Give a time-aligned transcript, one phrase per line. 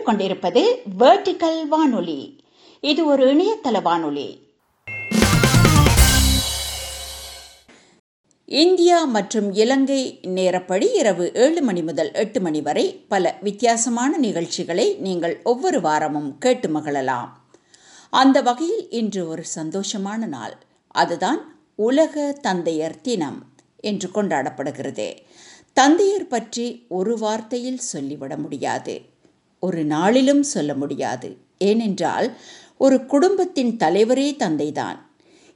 [0.00, 0.62] கேட்டுக்கொண்டிருப்பது
[0.98, 2.44] வேர்டிக்கல் வானொலி.
[2.80, 4.48] இது ஒரு இணையதள வானொலி.
[8.44, 15.40] இந்தியா மற்றும் இலங்கை நேரப்படி இரவு ஏழு மணி முதல் எட்டு மணி வரை பல வித்தியாசமான நிகழ்ச்சிகளை நீங்கள்
[15.42, 17.28] ஒவ்வொரு வாரமும் கேட்டு மகிழலாம்.
[18.10, 20.56] அந்த வகையில் இன்று ஒரு சந்தோஷமான நாள்.
[20.88, 23.44] அதுதான் உலக தந்தையர் தினம்
[23.76, 25.16] என்று கொண்டாடப்படுகிறது.
[25.72, 29.09] தந்தையர் பற்றி ஒரு வார்த்தையில் சொல்லிவிட முடியாது.
[29.60, 31.36] ஒரு நாளிலும் சொல்ல முடியாது.
[31.58, 32.36] ஏனென்றால்
[32.78, 34.98] ஒரு குடும்பத்தின் தலைவரே தந்தைதான்.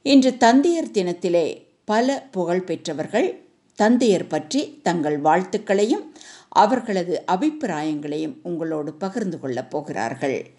[0.01, 3.43] இன்று தந்தையர் தினத்திலே பல புகழ் பெற்றவர்கள்
[3.75, 6.11] தந்தையர் பற்றி தங்கள் வாழ்த்துக்களையும்
[6.49, 10.49] அவர்களது அபிப்பிராயங்களையும் உங்களோடு பகிர்ந்து கொள்ளப் போகிறார்கள்.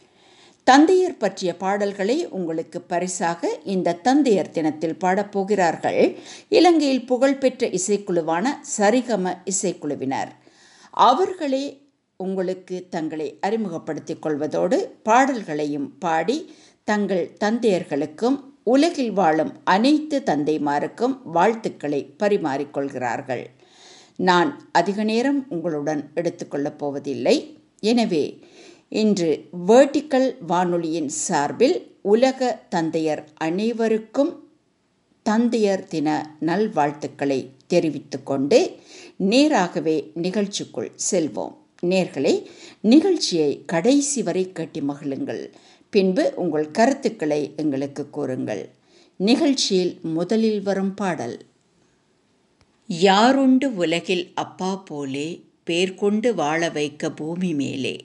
[0.64, 6.16] தந்தையர் பற்றிய பாடல்களை உங்களுக்கு பரிசாக இந்த தந்தையர் தினத்தில் பாடப்போகிறார்கள்
[6.48, 8.46] இலங்கையில் புகழ்பெற்ற இசைக்குழுவான
[8.78, 10.28] சரிகம இசைக்குழுவினர்.
[10.90, 11.85] அவர்களே
[12.16, 16.36] உங்களுக்கு தங்களை அறிமுகப்படுத்திக் கொள்வதோடு பாடல்களையும் பாடி
[16.84, 23.44] தங்கள் தந்தையர்களுக்கும் உலகில் வாழும் அனைத்து தந்தைமாருக்கும் வாழ்த்துக்களை பரிமாறிக்கொள்கிறார்கள்
[24.18, 27.36] நான் அதிக நேரம் உங்களுடன் எடுத்துக்கொள்ளப் போவதில்லை.
[27.80, 28.24] எனவே
[28.92, 29.30] இன்று
[29.68, 34.32] வேர்டிக்கல் வானொலியின் சார்பில் உலக தந்தையர் அனைவருக்கும்
[35.26, 36.08] தந்தையர் தின
[36.40, 38.58] நல்வாழ்த்துக்களை தெரிவித்துக்கொண்டு
[39.32, 41.54] நேராகவே நிகழ்ச்சிக்குள் செல்வோம்.
[41.82, 42.46] நேர்களே
[42.80, 45.50] நிகழ்ச்சியை கடைசி வரை கட்டி மகிழுங்கள்.
[45.90, 48.68] பின்பு உங்கள் கருத்துக்களை எங்களுக்கு கூறுங்கள்.
[49.16, 51.44] நிகழ்ச்சியில் முதலில் வரும் பாடல்.
[53.02, 58.04] யாருண்டு உலகில் அப்பா போலே பேர் கொண்டு வாழ வைக்க பூமி மேலே.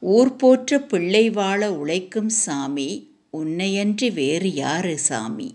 [0.00, 5.54] ஊர் போற்ற பிள்ளை வாழ உழைக்கும் சாமி உன்னையன்றி வேறு யாரு சாமி?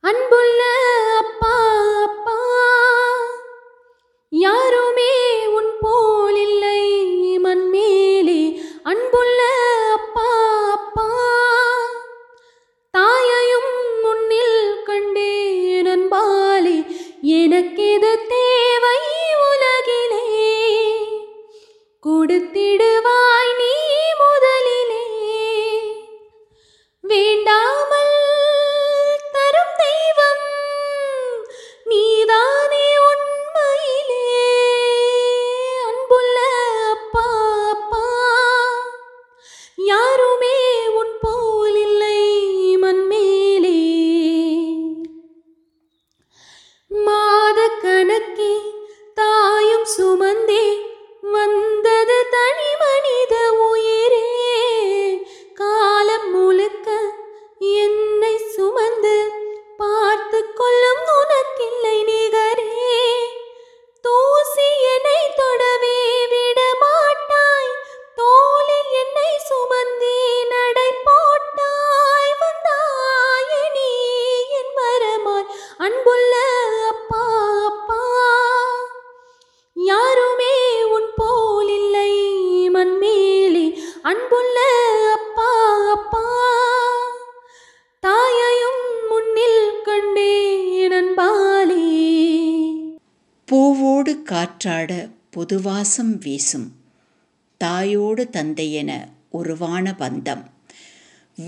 [0.00, 0.62] அன்புள்ள
[1.18, 1.54] அப்பா
[2.04, 2.36] அப்பா.
[4.30, 4.77] யாரு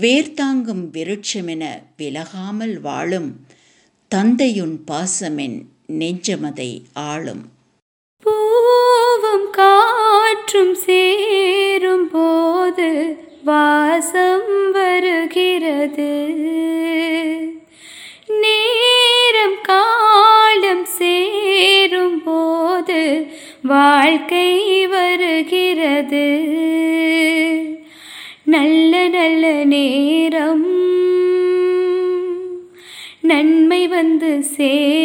[0.01, 1.63] வேர்தாங்கும் விருட்சமென
[1.97, 3.45] விலகாமல் வாழும்
[4.15, 5.65] தந்தையுன் பாசமென்
[5.99, 7.43] நெஞ்சமதை ஆளும்.
[8.19, 13.80] பூவும் காற்றும் சேரும் போது வா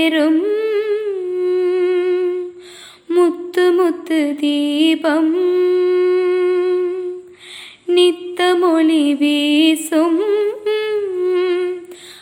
[0.07, 0.43] சேரும்
[3.07, 5.35] முத்து முத்து தீபம்.
[7.87, 10.21] நித்தமொளி வீசும்.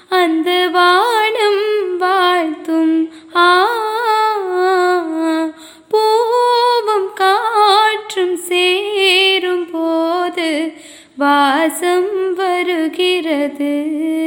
[0.08, 3.10] அந்த வானம் வாழ்த்தும்.
[3.36, 3.50] ஆ
[5.88, 10.72] பூவும் காற்றும் சேரும் போது
[11.16, 14.23] வாசம் வருகிறது.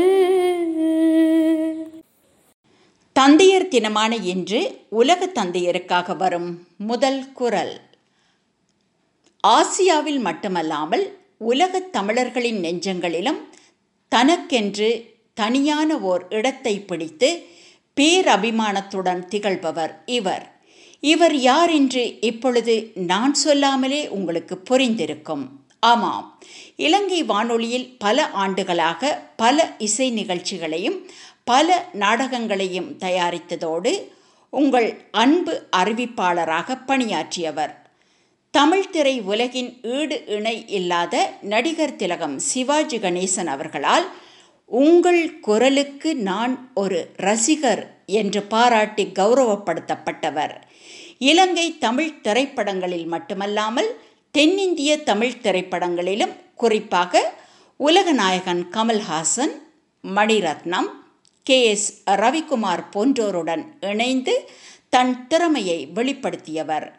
[3.13, 7.81] தந்தையர் தினமான இன்று உலக தந்தையருக்காக வரும் முதல் குரல்.
[9.47, 13.39] ஆசியாவில் மட்டுமல்லாமல் உலகத் தமிழர்களின் நெஞ்சங்களிலும்
[14.09, 17.43] தனக்கென்று தனியான ஓர் இடத்தை பிடித்து
[18.01, 20.61] பேரபிமானத்துடன் திகழ்பவர் இவர்.
[20.99, 25.47] இவர் யார் என்று இப்பொழுது நான் சொல்லாமலே உங்களுக்கு புரிந்திருக்கும்.
[25.79, 26.38] ஆமாம்
[26.79, 30.97] இலங்கை வானொலியில் பல ஆண்டுகளாக பல இசை நிகழ்ச்சிகளையும்
[31.43, 33.91] பல நாடகங்களையும் தயாரித்ததோடு
[34.53, 37.73] உங்கள் அன்பு அறிவிப்பாளராக பணியாற்றியவர்.
[38.53, 41.15] தமிழ் திரை உலகின் ஈடு இணை இல்லாத
[41.53, 44.07] நடிகர் திலகம் சிவாஜி கணேசன் அவர்களால்
[44.71, 47.83] உங்கள் குரலுக்கு நான் ஒரு ரசிகர்
[48.19, 50.55] என்று பாராட்டி கௌரவப்படுத்தப்பட்டவர்.
[51.31, 53.89] இலங்கை தமிழ் திரைப்படங்களில் மட்டுமல்லாமல்
[54.31, 57.33] தென்னிந்திய தமிழ் திரைப்படங்களிலும் குறிப்பாக
[57.79, 59.51] உலகநாயகன் கமல்ஹாசன்
[60.03, 60.89] மணிரத்னம்
[61.43, 61.63] கே.
[61.65, 62.03] எஸ்.
[62.07, 64.49] ரவிக்குமார் போன்றோருடன் இணைந்து
[64.89, 66.91] தன் திறமையை வெளிப்படுத்தியவர்.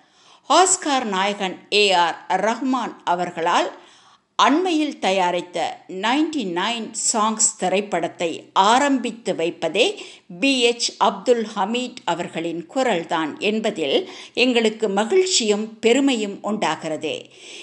[0.48, 1.92] ஆஸ்கார் நாயகன் ஏ.
[1.92, 2.26] ஆர்.
[2.28, 3.79] ரஹ்மான் அவர்களால்
[4.42, 5.58] அண்மையில் தயாரித்த
[6.02, 9.86] நைன்டி நைன் சாங்ஸ் திரைப்படத்தை ஆரம்பித்து வைப்பதே
[10.40, 17.14] பி எச் அப்துல் ஹமீட் அவர்களின் குரல்தான் என்பதில் எங்களுக்கு மகிழ்ச்சியும் பெருமையும் உண்டாகிறது.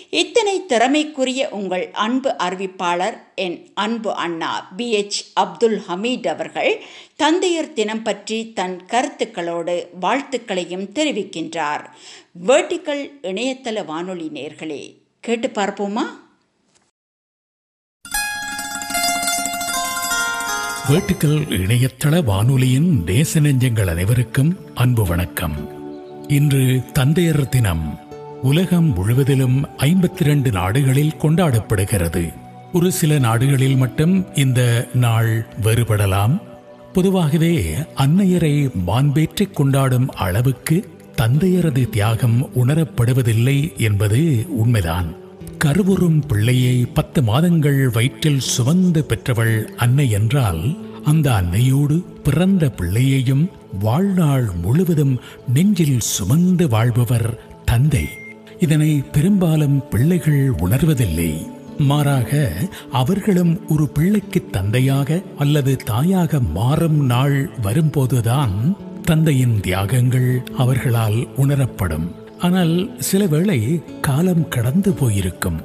[0.10, 6.72] இத்தனை திறமைக்குரிய உங்கள் அன்பு அறிவிப்பாளர் என் அன்பு அண்ணா பி எச் அப்துல் ஹமீட் அவர்கள்
[7.16, 11.86] தந்தையர் தினம் பற்றி தன் கருத்துக்களோடு வாழ்த்துக்களையும் தெரிவிக்கின்றார்.
[12.48, 14.84] வேர்டிக்கல் இணையதள வானொலி நேர்களே
[15.20, 16.08] கேட்டு பார்ப்போமா?
[20.90, 25.56] வேட்டுக்கள் இணையதள வானொலியின் தேச நெஞ்சங்கள் அனைவருக்கும் அன்பு வணக்கம்.
[26.28, 28.00] இன்று தந்தையர் தினம்
[28.42, 32.34] உலகம் முழுவதிலும் ஐம்பத்தி இரண்டு நாடுகளில் கொண்டாடப்படுகிறது.
[32.74, 36.42] ஒரு சில நாடுகளில் மட்டும் இந்த நாள் வேறுபடலாம்.
[36.94, 40.90] பொதுவாகவே அன்னையரை மாண்பேற்றிக் கொண்டாடும் அளவுக்கு
[41.22, 45.27] தந்தையரது தியாகம் உணரப்படுவதில்லை என்பது உண்மைதான்.
[45.66, 53.50] கருவுறும் பிள்ளையை பத்து மாதங்கள் வயிற்றில் சுமந்து பெற்றவள் அன்னை என்றால் அந்த அன்னையோடு பிறந்த பிள்ளையையும்
[53.80, 55.20] வாழ்நாள் முழுவதும்
[55.54, 58.08] நெஞ்சில் சுமந்து வாழ்பவர் தந்தை.
[58.60, 61.48] இதனை பெரும்பாலும் பிள்ளைகள் உணர்வதில்லை.
[61.78, 62.54] மாறாக
[62.92, 72.26] அவர்களும் ஒரு பிள்ளைக்கு தந்தையாக அல்லது தாயாக மாறும் நாள் வரும்போதுதான் தந்தையின் தியாகங்கள் அவர்களால் உணரப்படும்.
[72.40, 75.62] ஆனால் சில வேளை காலம் கடந்து போயிருக்கும்.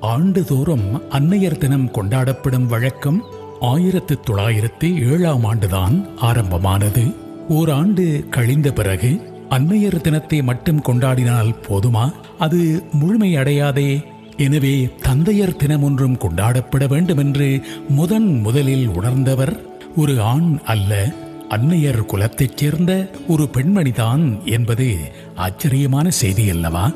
[0.00, 3.22] ஆண்டுதோறும் அன்னையர் தினம் கொண்டாடப்படும் வழக்கம்
[3.60, 7.14] ஆயிரத்து தொள்ளாயிரத்தி ஏழாம் ஆண்டுதான் ஆரம்பமானது.
[7.48, 12.12] ஓராண்டு கழிந்த பிறகு அன்னையர் தினத்தை மட்டும் கொண்டாடினால் போதுமா?
[12.38, 14.04] அது முழுமையடையாதே.
[14.36, 19.60] எனவே தந்தையர் தினம் ஒன்றும் கொண்டாடப்பட வேண்டும் என்று முதன் முதலில் உணர்ந்தவர்
[19.96, 21.12] ஒரு ஆண் அல்ல
[21.54, 24.98] அன்னையர் குலத்தைச் சேர்ந்த ஒரு பெண்மணிதான் என்பது
[25.36, 26.92] ஆச்சரியமான செய்தி அல்லவா?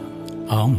[0.48, 0.76] ஆம்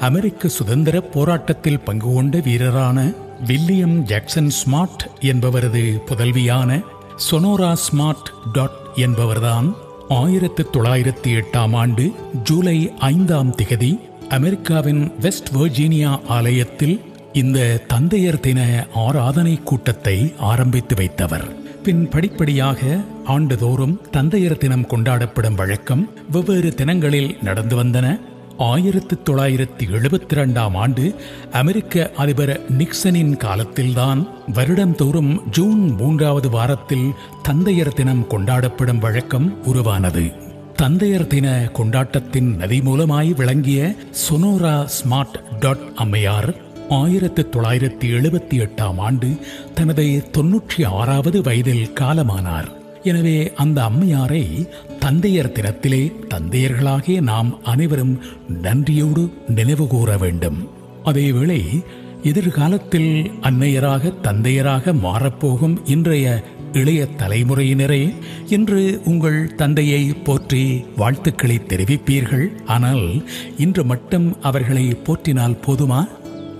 [0.00, 3.14] அமெரிக்க சுதந்திர போராட்டத்தில் பங்கு கொண்ட வீரரான
[3.46, 6.84] வில்லியம் ஜாக்சன் ஸ்மார்ட் என்பவரது புதல்வியான
[7.30, 9.74] சொனோரா ஸ்மார்ட் டாட் என்பவர்தான்
[10.08, 17.00] ஆயிரத்து தொள்ளாயிரத்தி எட்டாம் ஆண்டு ஜூலை ஐந்தாம் திகதி அமெரிக்காவின் வெஸ்ட் வெர்ஜீனியா ஆலயத்தில்
[17.32, 21.55] இந்த தந்தையர் தின ஆராதனை கூட்டத்தை ஆரம்பித்து வைத்தவர்.
[21.86, 28.20] பின் படிப்படியாக ஆண்டுதோறும் தந்தையர் தினம் கொண்டாடப்படும் வழக்கம் வெவ்வேறு தினங்களில் நடந்து வந்தன.
[28.58, 31.14] ஆயிரத்து தொள்ளாயிரத்தி எழுபத்தி இரண்டாம் ஆண்டு
[31.52, 37.12] அமெரிக்க அதிபர் நிக்சனின் காலத்தில்தான் வருடந்தோறும் ஜூன் மூன்றாவது வாரத்தில்
[37.42, 40.32] தந்தையர் தினம் கொண்டாடப்படும் வழக்கம் உருவானது.
[40.76, 43.94] தந்தையர் தின கொண்டாட்டத்தின் நதி மூலமாய் விளங்கிய
[44.28, 49.28] சொனோரா ஸ்மார்ட் டாட் அம்மையார் ஆயிரத்து தொள்ளாயிரத்தி எழுபத்தி எட்டாம் ஆண்டு
[49.74, 52.68] தனது தொன்னூற்றி ஆறாவது வயதில் காலமானார்.
[53.02, 60.68] எனவே அந்த அம்மையாரை தந்தையர் தினத்திலே தந்தையர்களாகிய நாம் அனைவரும் நன்றியோடு நினைவு கூற வேண்டும்.
[61.04, 61.84] அதேவேளை
[62.22, 68.14] எதிர்காலத்தில் அன்னையராக தந்தையராக மாறப்போகும் இன்றைய இளைய தலைமுறையினரே
[68.48, 72.46] இன்று உங்கள் தந்தையை போற்றி வாழ்த்துக்களை தெரிவிப்பீர்கள்.
[72.66, 73.24] ஆனால்
[73.56, 76.08] இன்று மட்டும் அவர்களை போற்றினால் போதுமா?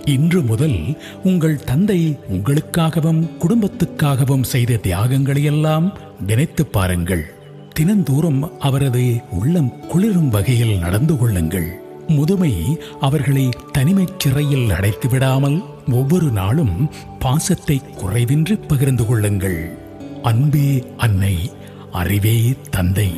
[0.07, 5.91] இன்று முதல் உங்கள் தந்தை உங்களுக்காகவும் குடும்பத்துக்காகவும் செய்த தியாகங்களையெல்லாம்
[6.27, 7.33] நினைத்து பாருங்கள்.
[7.73, 11.79] தினந்தோறும் அவரது உள்ளம் குளிரும் வகையில் நடந்து கொள்ளுங்கள்.
[12.07, 15.61] முதுமை அவர்களை தனிமைச் சிறையில் அடைத்து விடாமல்
[15.91, 19.77] ஒவ்வொரு நாளும் பாசத்தை குறைவின்றி பகிர்ந்து கொள்ளுங்கள்.
[20.23, 21.51] அன்பே அன்னை
[21.91, 23.11] அறிவே தந்தை.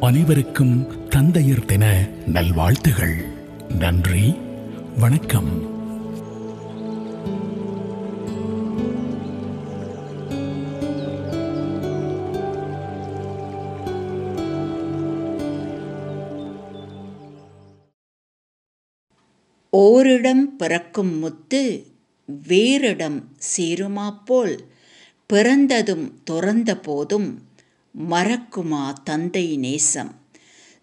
[0.00, 3.24] அனைவருக்கும் தந்தையர் தின நல்வாழ்த்துகள்.
[3.78, 4.34] நன்றி
[4.98, 5.73] வணக்கம்.
[19.76, 21.62] ஓரிடம் பிறக்கும் முத்து
[22.48, 23.18] வேறிடம்
[23.56, 24.56] சேருமாப்போல்
[25.30, 27.28] பிறந்ததும் துறந்த போதும்
[27.94, 30.12] மறக்குமா தந்தை நேசம்?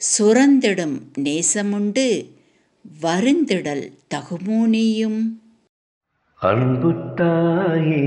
[0.02, 2.08] சுரந்திடும் நேசமுண்டு
[3.02, 5.22] வருந்திடல் தகுமோனியும்
[6.42, 8.04] அன்புத்தாயே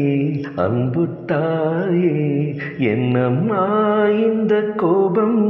[0.57, 2.15] அன்புத்தாயே
[2.79, 3.65] என்னம்மா
[4.11, 5.41] இந்த கோபம்?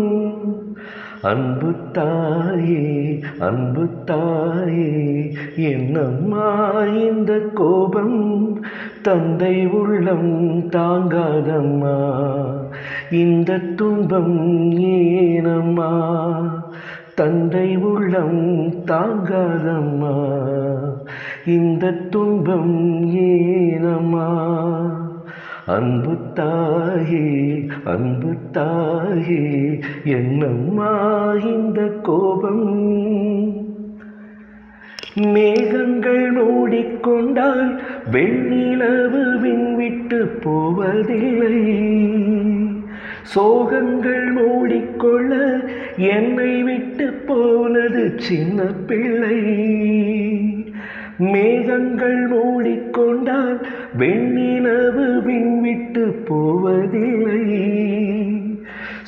[1.25, 8.61] அன்பு தாயே அன்பு தாயே என்னம்மா இந்த கோபம்
[9.03, 11.97] தந்தை உள்ளம் தாங்காதம்மா.
[13.11, 15.93] இந்த துன்பம் ஏனம்மா
[17.15, 20.15] தந்தை உள்ளம் தாங்காதம்மா.
[21.47, 24.29] இந்த துன்பம் ஏனம்மா
[25.67, 32.93] அன்பு தாயே அன்பு தாயே என்னம்மா இந்த கோபம்?
[35.15, 37.79] மேகங்கள் மூடிக்கொண்டால்
[38.13, 41.73] வெண்ணிலவு விண்விட்டு போவதில்லை.
[43.37, 45.65] சோகங்கள் மூடிக்கொள்ள
[45.97, 49.43] என்னை விட்டு போனது சின்ன பிள்ளை.
[51.19, 53.67] மேகங்கள் மூடிக்கொண்டால்
[53.99, 57.43] வெண்ணிலவு விண்விட்டு போவதில்லை.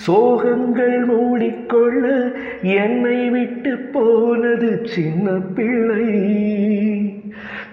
[0.06, 2.32] சோகங்கள் மூடிக்கொள்ள
[2.62, 6.04] என்னை விட்டு போனது சின்ன பிள்ளை.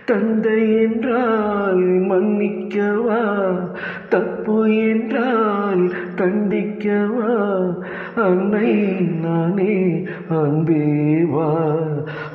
[0.05, 3.51] தந்தை என்றால் மன்னிக்கவா?
[4.09, 7.61] தப்பு என்றால் தண்டிக்கவா?
[8.15, 8.73] அன்னை
[9.21, 11.81] நானே அன்பேவா?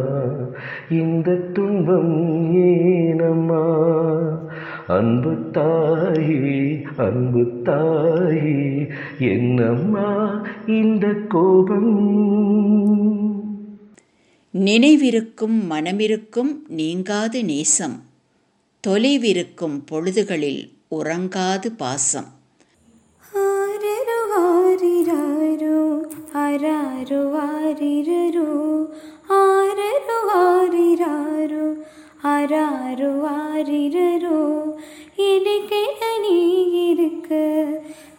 [0.91, 3.87] இந்த துன்பம் ஏனம்மா?
[4.89, 6.37] அன்பு தாயி
[6.97, 8.53] அன்பு தாயி
[9.19, 10.07] என்னம்மா
[10.67, 11.93] இந்த கோபம்?
[14.55, 18.03] நினைவிருக்கும் மனமிருக்கும் நீங்காது நேசம்
[18.87, 22.31] தொலைவிருக்கும் பொழுதுகளில் உறங்காது பாசம்.
[23.35, 25.79] ஆரரு ஆரிராரோ
[26.35, 28.49] ஆராரோ ஆரிரரோ
[29.29, 31.65] ஆரரு ஆரிராரோ
[32.29, 34.41] ஆராரோ ஆரிரரோ
[35.17, 36.37] எனக்கென நீ
[36.89, 37.31] இருக்க.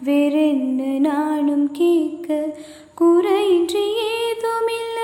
[0.03, 2.27] வேறென்ன நானும் கேட்க
[3.01, 3.85] குறையின்றி
[4.17, 4.99] ஏதுமில்ல.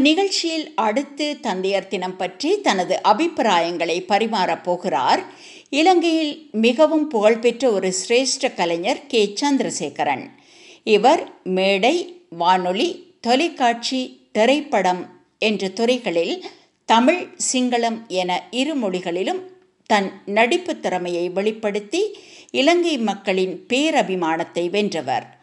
[0.00, 5.24] நமது நிகழ்ச்சியில் அடுத்து தந்தையர் தினம் பற்றி தனது அபிப்பிராயங்களை பரிமாறப் போகிறார்.
[5.68, 9.34] இலங்கையில் மிகவும் புகழ்பெற்ற ஒரு சிரேஷ்ட கலைஞர் கே.
[9.40, 10.30] சந்திரசேகரன்.
[10.84, 16.44] இவர் மேடை வானொலி தொலைக்காட்சி திரைப்படம் என்ற துறைகளில்
[16.84, 19.42] தமிழ் சிங்களம் என இரு மொழிகளிலும்
[19.86, 22.18] தன் நடிப்பு திறமையை வெளிப்படுத்தி
[22.50, 25.39] இலங்கை மக்களின் பேரபிமானத்தை வென்றவர்.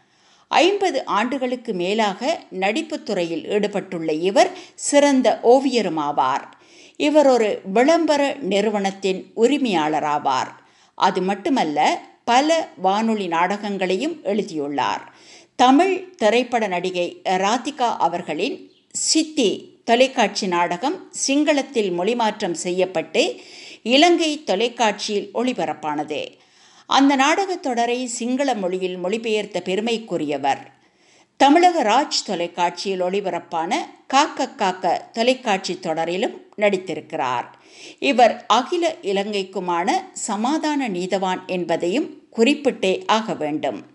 [0.48, 6.44] ஐம்பது ஆண்டுகளுக்கு மேலாக நடிப்புத் துறையில் ஈடுபட்டுள்ள இவர் சிறந்த ஓவியருமாவார்.
[6.98, 10.52] இவர் ஒரு விளம்பர நிறுவனத்தின் உரிமையாளராவார்.
[10.96, 15.14] அது மட்டுமல்ல பல வானொலி நாடகங்களையும் எழுதியுள்ளார்.
[15.56, 23.42] தமிழ் திரைப்பட நடிகை ராதிகா அவர்களின் சித்தி தொலைக்காட்சி நாடகம் சிங்களத்தில் மொழிமாற்றம் செய்யப்பட்டு
[23.84, 26.38] இலங்கை தொலைக்காட்சியில் ஒளிபரப்பானது.
[26.88, 30.58] அந்த நாடகத் தொடரை சிங்கள மொழியில் மொழிபெயர்த்த பெருமைக்குரியவர்.
[31.38, 33.76] தமிழக ராஜ் தொலைக்காட்சியில் ஒளிபரப்பான
[34.08, 37.46] காக்க காக்க தொலைக்காட்சி தொடரிலும் நடித்திருக்கிறார்.
[38.00, 43.86] இவர் அகில இலங்கைக்குமான சமாதான நீதவான் என்பதையும் குறிப்பிட்டே ஆக வேண்டும்.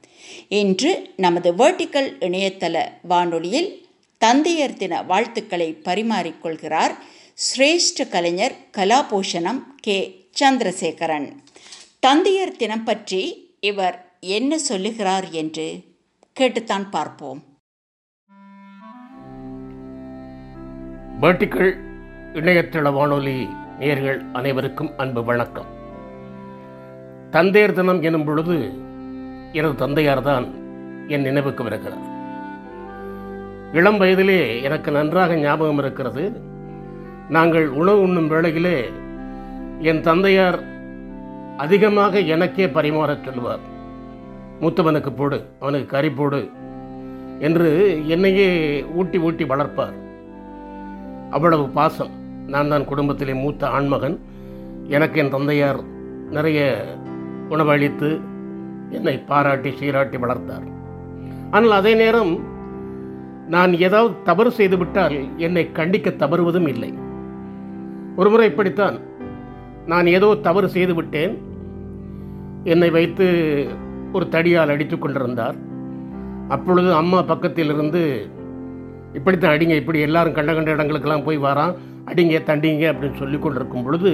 [0.49, 3.87] இன்று நமது வேர்டிக்கல் இணையதள வானொலியில்
[4.19, 6.95] தந்தையர் தின வாழ்த்துக்களை பரிமாறிக்கொள்கிறார்
[7.35, 10.27] சிரேஷ்ட கலைஞர் கலாபூஷணம் கே.
[10.41, 11.33] சந்திரசேகரன்.
[12.05, 15.85] தந்தையர் தினம் பற்றி இவர் என்ன சொல்லுகிறார் என்று
[16.33, 17.43] கேட்டுத்தான் பார்ப்போம்.
[21.21, 21.77] வேர்டிக்கல்
[22.33, 25.67] இணையதள வானொலி நேர்கள் அனைவருக்கும் அன்பு வணக்கம்.
[27.31, 28.57] தந்தையர் தினம் எனும் பொழுது
[29.53, 30.45] எனது தந்தையார் தான்
[31.09, 32.05] என் நினைவுக்கு வருகிறார்.
[33.73, 36.33] இளம் வயதிலே எனக்கு நன்றாக ஞாபகம் இருக்கிறது.
[37.29, 38.91] நாங்கள் உணவு உண்ணும் வேளையிலே
[39.79, 40.72] என் தந்தையார்
[41.63, 43.63] அதிகமாக எனக்கே பரிமாறச் சொல்லுவார்.
[44.61, 46.41] மூத்தவனுக்கு போடு அவனுக்கு கறி போடு
[47.47, 47.69] என்று
[48.15, 48.49] என்னையே
[48.99, 49.97] ஊட்டி ஊட்டி வளர்ப்பார்.
[51.31, 52.13] அவ்வளவு பாசம்.
[52.53, 54.17] நான் தான் குடும்பத்திலே மூத்த ஆண்மகன்.
[54.97, 55.81] எனக்கு என் தந்தையார்
[56.37, 56.61] நிறைய
[57.49, 58.11] உணவளித்து
[58.97, 60.67] என்னை பாராட்டி சீராட்டி வளர்த்தார்.
[61.51, 62.33] ஆனால் அதே நேரம்
[63.55, 66.91] நான் ஏதாவது தவறு செய்துவிட்டால் என்னை கண்டிக்க தவறுவதும் இல்லை.
[68.17, 68.97] ஒருமுறை இப்படித்தான்.
[69.91, 71.35] நான் ஏதோ தவறு செய்துவிட்டேன்.
[72.65, 73.27] என்னை வைத்து
[74.13, 75.57] ஒரு தடியால் அடித்து கொண்டிருந்தார்.
[76.49, 78.31] அப்பொழுது அம்மா பக்கத்தில் இருந்து
[79.13, 84.13] இப்படித்தான் அடிங்க இப்படி எல்லாரும் கண்ட கண்ட இடங்களுக்கெல்லாம் போய் வரான் அடிங்க தண்டிங்க அப்படின்னு சொல்லி கொண்டிருக்கும் பொழுது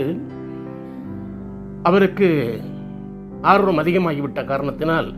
[1.82, 2.28] அவருக்கு
[3.42, 5.14] ஆர்வம் அதிகமாகிவிட்ட காரணத்தினால்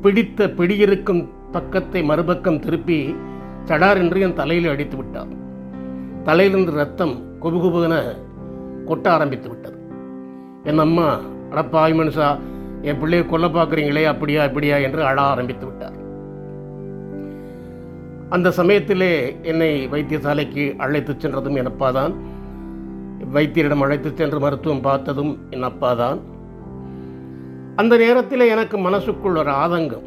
[0.00, 3.16] பிடித்த பிடியிருக்கும் பக்கத்தை மறுபக்கம் திருப்பி
[3.64, 5.28] சடார் என்று என் தலையில் அடித்து விட்டார்.
[6.24, 7.94] தலையிலிருந்து ரத்தம் குபுகுபுன
[8.88, 9.78] கொட்ட ஆரம்பித்து விட்டது.
[10.64, 11.20] என் அம்மா
[11.54, 12.28] அடப்பாய் மனுஷா
[12.82, 15.98] என் பிள்ளையை கொல்ல பார்க்குறீங்களே அப்படியா இப்படியா என்று அழ ஆரம்பித்து விட்டார்.
[18.28, 19.10] அந்த சமயத்திலே
[19.42, 22.14] என்னை வைத்தியசாலைக்கு அழைத்துச் சென்றதும் என் அப்பா தான்
[23.34, 26.18] வைத்தியரிடம் அழைத்துச் சென்று மருத்துவம் பார்த்ததும் என் அப்பா தான்
[27.80, 30.04] அந்த நேரத்தில் எனக்கு மனசுக்குள் ஒரு ஆதங்கம்.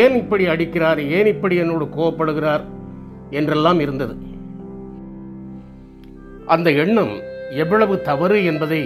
[0.00, 2.64] ஏன் இப்படி அடிக்கிறார் ஏன் இப்படி என்னோடு கோவப்படுகிறார்
[3.38, 4.14] என்றெல்லாம் இருந்தது.
[6.54, 7.14] அந்த எண்ணம்
[7.62, 8.82] எவ்வளவு தவறு என்பதை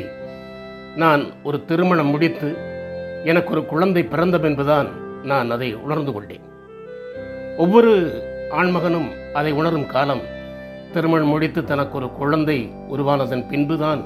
[1.03, 2.49] நான் ஒரு திருமணம் முடித்து
[3.25, 4.89] எனக்கு ஒரு குழந்தை பிறந்தம் என்பதுதான்
[5.25, 6.45] நான் அதை உணர்ந்து கொண்டேன்.
[7.57, 7.93] ஒவ்வொரு
[8.51, 10.23] ஆண்மகனும் அதை உணரும் காலம்
[10.93, 12.59] திருமணம் முடித்து தனக்கு ஒரு குழந்தை
[12.91, 14.03] உருவானதன் பின்புதான்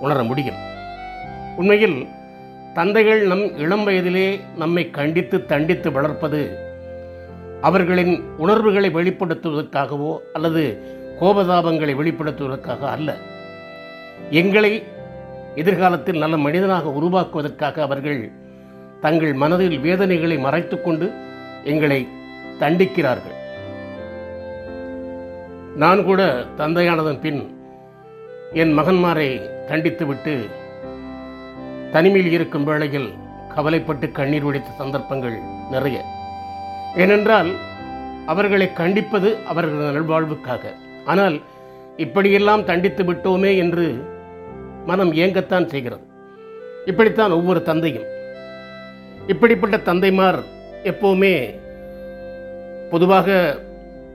[0.00, 0.60] உணர முடியும்.
[1.56, 2.06] உண்மையில்
[2.74, 6.42] தந்தைகள் நம் இளம் வயதிலே நம்மை கண்டித்து தண்டித்து வளர்ப்பது
[7.60, 10.64] அவர்களின் உணர்வுகளை வெளிப்படுத்துவதற்காகவோ அல்லது
[11.20, 13.10] கோபதாபங்களை வெளிப்படுத்துவதற்காக அல்ல.
[14.30, 14.72] எங்களை
[15.54, 18.32] எதிர்காலத்தில் நல்ல மனிதனாக உருவாக்குவதற்காக அவர்கள்
[19.00, 21.06] தங்கள் மனதில் வேதனைகளை மறைத்துக்கொண்டு
[21.64, 22.08] எங்களை
[22.60, 23.38] தண்டிக்கிறார்கள்.
[25.76, 26.22] நான் கூட
[26.58, 27.40] தந்தையானதன் பின்
[28.52, 29.28] என் மகன்மாரை
[29.68, 30.34] தண்டித்துவிட்டு
[31.92, 33.08] தனிமையில் இருக்கும் வேளையில்
[33.54, 35.36] கவலைப்பட்டு கண்ணீர் வடித்த சந்தர்ப்பங்கள்
[35.70, 35.98] நிறைய.
[36.96, 37.50] ஏனென்றால்
[38.26, 40.64] அவர்களை கண்டிப்பது அவர்களது நல்வாழ்வுக்காக.
[41.04, 41.36] ஆனால்
[41.96, 43.86] இப்படியெல்லாம் தண்டித்து விட்டோமே என்று
[44.86, 46.02] மனம் ஏங்கத்தான் செய்கிறது.
[46.86, 48.02] இப்படித்தான் ஒவ்வொரு தந்தையும்.
[49.26, 50.42] இப்படிப்பட்ட தந்தைமார்
[50.84, 51.58] எப்போவுமே
[52.90, 53.58] பொதுவாக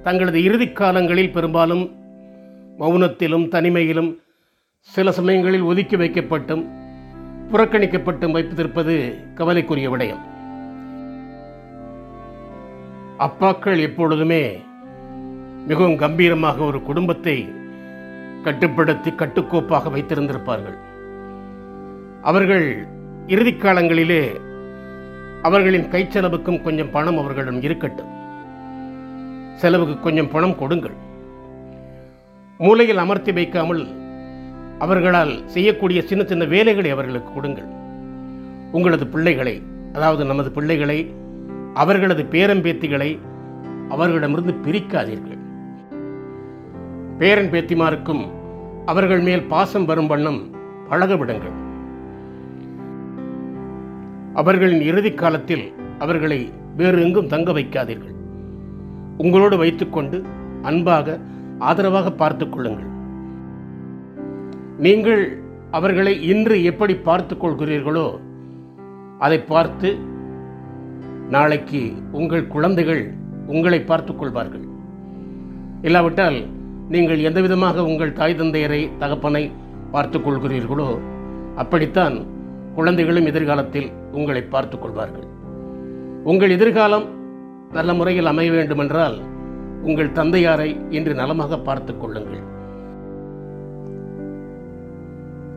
[0.03, 1.95] தங்களது இறுதிக் காலங்களில் பெரும்பாலும்
[2.79, 4.15] மௌனத்திலும் தனிமையிலும்
[4.79, 6.65] சில சமயங்களில் ஒதுக்கி வைக்கப்பட்டும்
[7.51, 10.27] புறக்கணிக்கப்பட்டும் வைத்திருப்பது கவலைக்குரிய விடயம்.
[13.19, 14.60] அப்பாக்கள் எப்பொழுதுமே
[15.67, 17.59] மிகவும் கம்பீரமாக ஒரு குடும்பத்தை
[18.43, 20.78] கட்டுப்படுத்தி கட்டுக்கோப்பாக வைத்திருந்திருப்பார்கள்.
[22.21, 22.88] அவர்கள்
[23.28, 24.41] இறுதிக் காலங்களிலே
[25.41, 28.17] அவர்களின் கைச்செலவுக்கும் கொஞ்சம் பணம் அவர்களிடம் இருக்கட்டும்.
[29.56, 31.08] செலவுக்கு கொஞ்சம் பணம் கொடுங்கள்.
[32.58, 33.88] மூலையில் அமர்த்தி வைக்காமல்
[34.80, 37.78] அவர்களால் செய்யக்கூடிய சின்ன சின்ன வேலைகளை அவர்களுக்கு கொடுங்கள்.
[38.71, 39.62] உங்களது பிள்ளைகளை
[39.93, 41.13] அதாவது நமது பிள்ளைகளை
[41.73, 43.19] அவர்களது பேரம்பேத்திகளை
[43.89, 45.38] அவர்களிடமிருந்து பிரிக்காதீர்கள்.
[47.19, 48.27] பேரன் பேத்திமாருக்கும்
[48.86, 50.49] அவர்கள் மேல் பாசம் வரும் வண்ணம்
[50.89, 51.51] பழக விடுங்கள்.
[54.34, 58.13] அவர்களின் இறுதிக் காலத்தில் அவர்களை வேறு எங்கும் தங்க வைக்காதீர்கள்.
[59.17, 60.23] உங்களோடு வைத்துக்கொண்டு
[60.62, 61.19] அன்பாக
[61.60, 62.88] ஆதரவாக பார்த்துக் கொள்ளுங்கள்.
[64.77, 68.19] நீங்கள் அவர்களை இன்று எப்படி பார்த்துக் கொள்கிறீர்களோ
[69.19, 69.97] அதை பார்த்து
[71.29, 73.13] நாளைக்கு உங்கள் குழந்தைகள்
[73.47, 74.67] உங்களை பார்த்துக் கொள்வார்கள்.
[75.82, 76.58] இல்லாவிட்டால்
[76.93, 79.52] நீங்கள் எந்த விதமாக உங்கள் தாய் தந்தையரை தகப்பனை
[79.91, 80.99] பார்த்து கொள்கிறீர்களோ
[81.56, 82.25] அப்படித்தான்
[82.75, 85.28] குழந்தைகளும் எதிர்காலத்தில் உங்களை பார்த்துக் கொள்வார்கள்.
[86.23, 87.06] உங்கள் எதிர்காலம்
[87.71, 89.17] நல்ல முறையில் அமைய வேண்டுமென்றால்
[89.84, 92.43] உங்கள் தந்தையாரை இன்று நலமாக பார்த்துக் கொள்ளுங்கள்.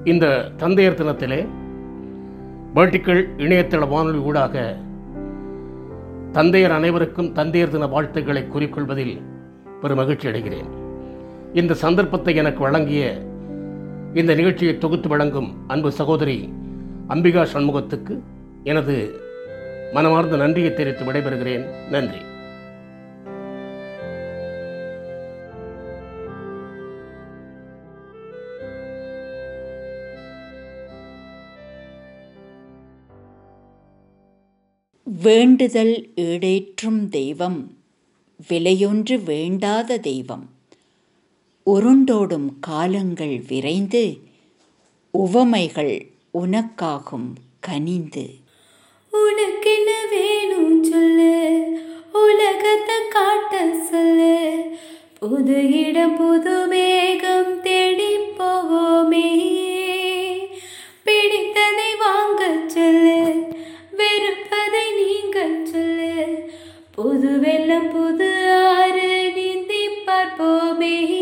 [0.05, 1.47] இந்த தந்தையர் தினத்திலே
[2.75, 4.77] வேர்டிக்கல் இணையதள வானொலி ஊடாக
[6.33, 9.21] தந்தையர் அனைவருக்கும் தந்தையர் தின வாழ்த்துக்களை கூறிக்கொள்வதில்
[9.81, 10.82] பெரும் மகிழ்ச்சி அடைகிறேன்.
[11.55, 13.23] இந்த சந்தர்ப்பத்தை எனக்கு வழங்கிய
[14.15, 16.53] இந்த நிகழ்ச்சியை தொகுத்து வழங்கும் அன்பு சகோதரி
[17.09, 18.19] அம்பிகா சண்முகத்துக்கு
[18.65, 19.21] எனது
[19.93, 21.88] மனமார்ந்த நன்றியை தெரிவித்து விடைபெறுகிறேன்.
[21.91, 22.19] நன்றி.
[35.23, 37.77] வேண்டுதல் ஈடேற்றும் தெய்வம்
[38.49, 40.52] விலையொன்று வேண்டாத தெய்வம்.
[41.66, 44.18] உருண்டோடும் காலங்கள் விரைந்து
[45.11, 46.07] உவமைகள்
[46.42, 47.29] உனக்காகும்
[47.61, 48.31] கனிந்து.
[49.11, 51.62] உனக்கென்ன வேணும் சொல்லு
[52.12, 54.64] உலகத்தை காட்ட சொல்லு.
[55.18, 59.31] புது இடம் புது மேகம் தேடி போவோமே.
[61.07, 63.46] பிடித்ததை வாங்க சொல்லு
[63.96, 66.51] வெறுப்பதை நீங்க சொல்லு.
[66.94, 71.22] புது வெள்ளம் புது ஆறு நீந்தி பார்ப்போமே.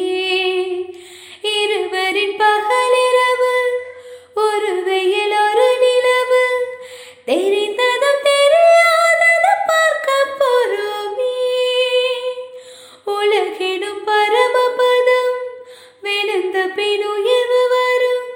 [16.68, 18.26] பின் உயர்வு வரும்.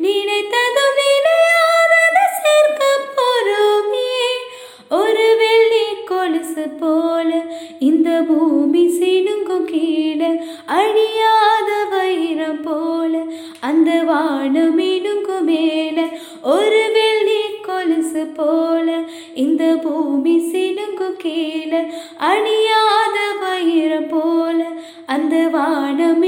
[0.00, 2.84] நினைத்ததும் நினையாதது சேர்க்க
[3.16, 4.20] போறோமே.
[4.90, 7.30] ஒரு வெள்ளி கொலுசு போல
[7.78, 10.30] இந்த பூமி சினுங்கும் கீழே
[10.66, 13.22] அழியாத வைரம் போல
[13.60, 16.08] அந்த வானம் இனுங்கும் மேல.
[16.42, 19.00] ஒரு வெள்ளி கொலுசு போல
[19.34, 21.80] இந்த பூமி சினுங்கும் கீழே
[22.16, 24.64] அழியாத வைரம் போல
[25.06, 26.22] அந்த வானம்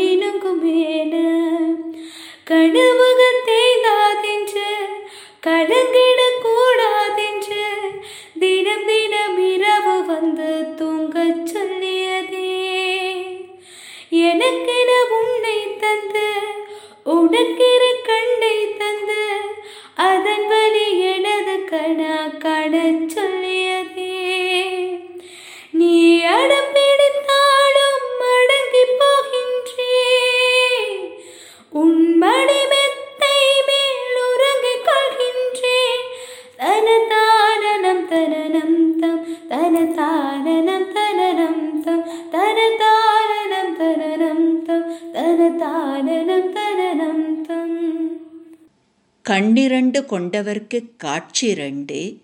[49.66, 52.16] கண்ணிரண்டு கொண்டவர்க்கு காட்சிரண்டு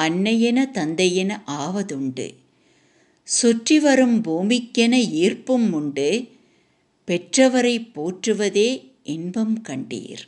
[0.00, 2.34] அன்னையென தந்தையென ஆவதுண்டு.
[3.22, 6.24] சுற்றி வரும் பூமிக்கென ஈர்ப்பும் உண்டு
[7.06, 10.24] பெற்றவரை போற்றுவதே இன்பம் கண்டீர்.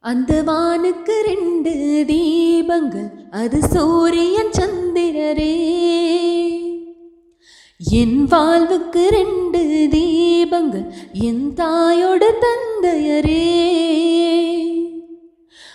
[0.00, 5.56] அந்த வானுக்கு ரெண்டு தீபங்கள் அது சூரியன் சந்திரரே.
[7.90, 13.62] என் வாழ்வுக்கு ரெண்டு தீபங்கள் என் தாயோட தந்தையரே.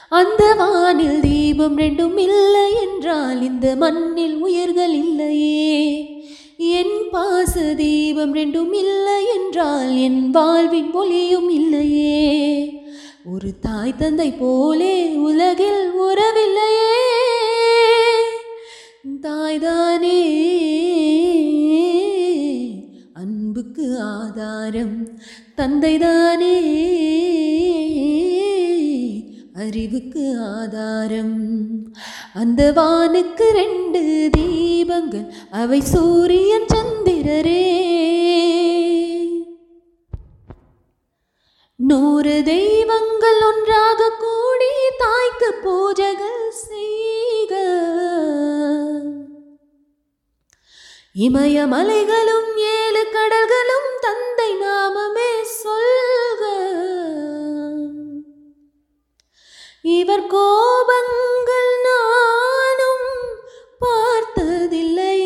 [0.09, 6.05] அந்த வானில் தீபம் ரெண்டும் இல்லை என்றால் இந்த மண்ணில் உயிர்கள் இல்லையே.
[6.57, 12.71] என் பாச தீபம் ரெண்டும் இல்லை என்றால் என் வாழ்வின் ஒளியும் இல்லையே.
[13.25, 16.97] ஒரு தாய் தந்தை போலே உலகில் உறவில்லையே.
[19.21, 20.21] தாய்தானே.
[23.13, 25.09] அன்புக்கு ஆதாரம்
[25.57, 26.87] தந்தைதானே.
[29.65, 31.37] அறிவுக்கு ஆதாரம்.
[32.33, 34.01] அந்த வானுக்கு ரெண்டு
[34.37, 37.65] தீபங்கள் அவை சூரியன் சந்திரரே.
[41.75, 47.53] நூறு தெய்வங்கள் ஒன்றாக கூடி தாய்க்கு பூஜைகள் செய்க.
[51.27, 55.88] இமயமலைகளும் ஏழு கடல்களும் தந்தை நாமமே சொல்
[59.99, 63.07] இவர் கோபங்கள் நானும்
[63.79, 65.17] பார்த்ததில்லை.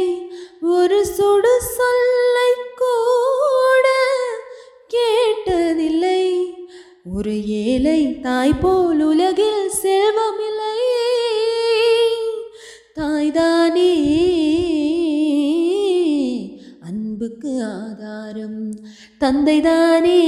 [0.62, 3.88] ஒரு சுடு சொல்லை கூட
[4.94, 6.22] கேட்டதில்லை.
[7.16, 10.78] ஒரு ஏழை தாய் போல் உலகில் செல்வமில்லை.
[12.96, 13.94] தாய்தானே
[16.82, 18.74] அன்புக்கு ஆதாரம்.
[19.20, 20.22] தந்தைதானே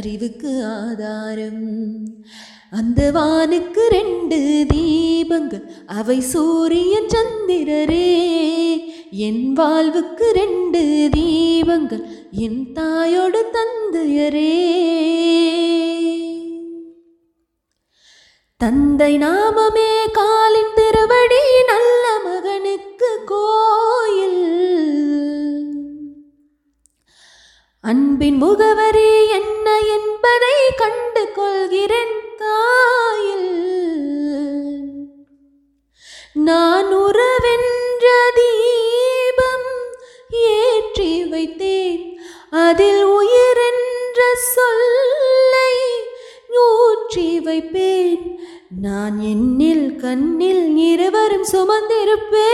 [0.00, 1.66] அறிவுக்கு ஆதாரம்.
[2.70, 8.12] அந்த வானுக்கு ரெண்டு தீபங்கள் அவை சூரியன் சந்திரரே.
[9.10, 14.56] என் வாழ்வுக்கு ரெண்டு தீபங்கள் என் தாயோடு தந்தையரே.
[18.56, 24.59] தந்தை நாமமே காலின் திருவடி நல்ல மகனுக்கு கோயில்.
[27.82, 33.48] அன்பின் முகவரி என்ன என்பதை கண்டு கொள்கிறேன் தாயில்.
[36.32, 39.68] நான் உறவென்ற தீபம்
[40.30, 42.16] ஏற்றி வைத்தேன்.
[42.50, 45.76] அதில் உயிரென்ற சொல்லை
[46.56, 48.40] ஊற்றி வைப்பேன்.
[48.80, 52.46] நான் என்னில் கண்ணில் இருவரும் சுமந்திருப்பேன்.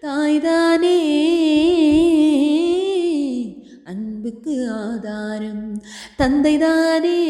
[0.00, 1.26] தாய்தானே.
[3.88, 5.82] அன்புக்கு ஆதாரம்
[6.18, 7.20] தந்தைதானே.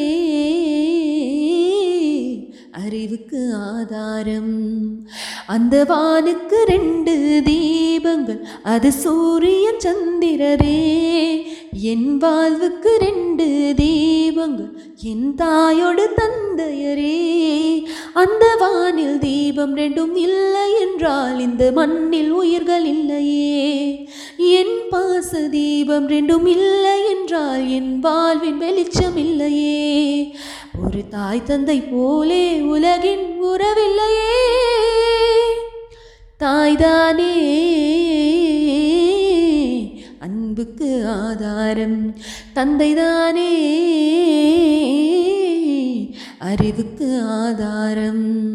[2.85, 4.57] அறிவுக்கு ஆதாரம்.
[5.47, 10.83] அந்த வானுக்கு ரெண்டு தீபங்கள் அது சூரியன் சந்திரரே.
[11.81, 17.19] என் வாழ்வுக்கு ரெண்டு தீபங்கள் என் தாயோடு தந்தையரே.
[18.15, 24.09] அந்த வானில் தீபம் ரெண்டும் இல்லை என்றால் இந்த மண்ணில் உயிர்கள் இல்லையே.
[24.37, 30.35] என் பாச தீபம் ரெண்டும் இல்லை என்றால் என் வாழ்வின் வெளிச்சம் இல்லையே.
[30.87, 34.35] ஒரு தாய் தந்தை போலே உலகின் உறவில்லையே.
[36.39, 37.35] தாய்தானே.
[40.19, 42.17] அன்புக்கு ஆதாரம்.
[42.55, 43.47] தந்தைதானே.
[46.39, 48.47] அறிவுக்கு ஆதாரம்.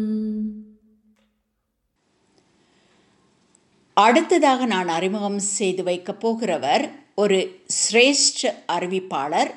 [3.94, 7.60] அடுத்ததாக நான் அறிமுகம் செய்து வைக்கப் போகிறவர் ஒரு
[7.90, 9.50] சிரேஷ்ட அறிவிப்பாளர்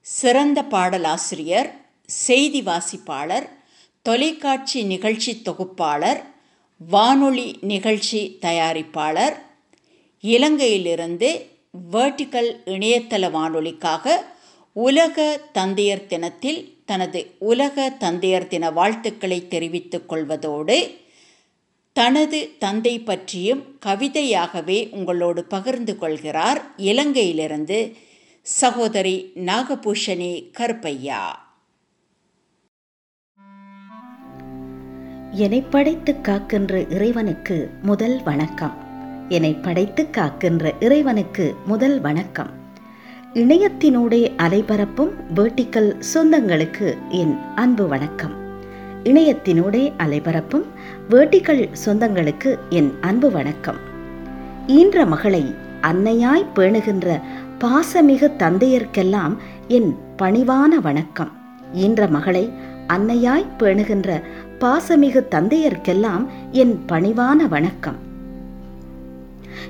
[0.00, 3.48] சிறந்த பாடலாசிரியர் செய்தி வாசிப்பாளர்
[4.02, 6.22] தொலைக்காட்சி நிகழ்ச்சி தொகுப்பாளர்
[6.78, 9.34] வானொலி நிகழ்ச்சி தயாரிப்பாளர்
[10.22, 11.42] இலங்கையிலிருந்து
[11.92, 14.16] வேர்டிக்கல் இணையதள வானொலிக்காக
[14.72, 20.94] உலக தந்தையர் தினத்தில் தனது உலக தந்தையர் தின வாழ்த்துக்களை தெரிவித்துக் கொள்வதோடு
[21.92, 27.94] தனது தந்தை பற்றியும் கவிதையாகவே உங்களோடு பகிர்ந்து கொள்கிறார் இலங்கையிலிருந்து
[28.42, 31.45] சகோதரி நாகபூஷணி கருப்பையா.
[35.36, 38.74] என்னை படைத்து காக்கின்ற இறைவனுக்கு முதல் வணக்கம்.
[39.28, 42.50] என்னை படைத்து காக்கின்ற இறைவனுக்கு முதல் வணக்கம்.
[43.34, 48.32] இணையத்தினூடே அலைபரப்பும் வேட்டிக்கல் சொந்தங்களுக்கு என் அன்பு வணக்கம்.
[49.04, 50.64] இணையத்தினூடே அலைபரப்பும்
[51.10, 53.76] வேட்டிக்கல் சொந்தங்களுக்கு என் அன்பு வணக்கம்.
[54.66, 57.20] ஈன்ற மகளை அன்னையாய் பேணுகின்ற
[57.58, 59.36] பாசமிகு தந்தையர்க்கெல்லாம்
[59.68, 61.32] என் பணிவான வணக்கம்.
[61.74, 64.22] ஈன்ற மகளை அன்னையாய் பேணுகின்ற
[64.60, 67.94] பாசமிகு தந்தையர்க்கெல்லாம் என் பணிவான வணக்கம்.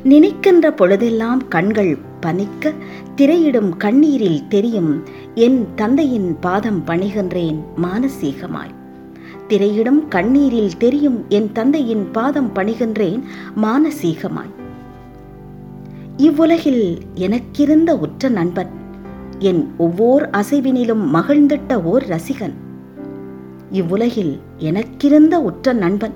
[0.03, 2.73] நினைக்கின்ற பொழுதெல்லாம் கண்கள் பனிக்க
[3.17, 5.03] திரையிடும் கண்ணீரில் தெரியும்
[5.35, 8.75] என் தந்தையின் பாதம் பணிகின்றேன் மானசீகமாய்.
[9.49, 13.23] திரையிடும் கண்ணீரில் தெரியும் என் தந்தையின் பாதம் பணிகின்றேன்
[13.63, 14.53] மானசீகமாய்.
[16.17, 18.69] இவ்வுலகில் எனக்கிருந்த உற்ற நண்பன்
[19.39, 22.55] என் ஒவ்வொரு அசைவினிலும் மகிழ்ந்திட்ட ஓர் ரசிகன்.
[23.71, 26.13] இவ்வுலகில் எனக்கிருந்த உற்ற நண்பன்.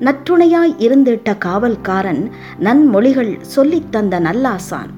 [0.00, 4.90] நற்றுணையாய் இருந்திட்ட காவல்காரன் நன்மொழிகள் சொல்லித் தந்த நல்லாசான்.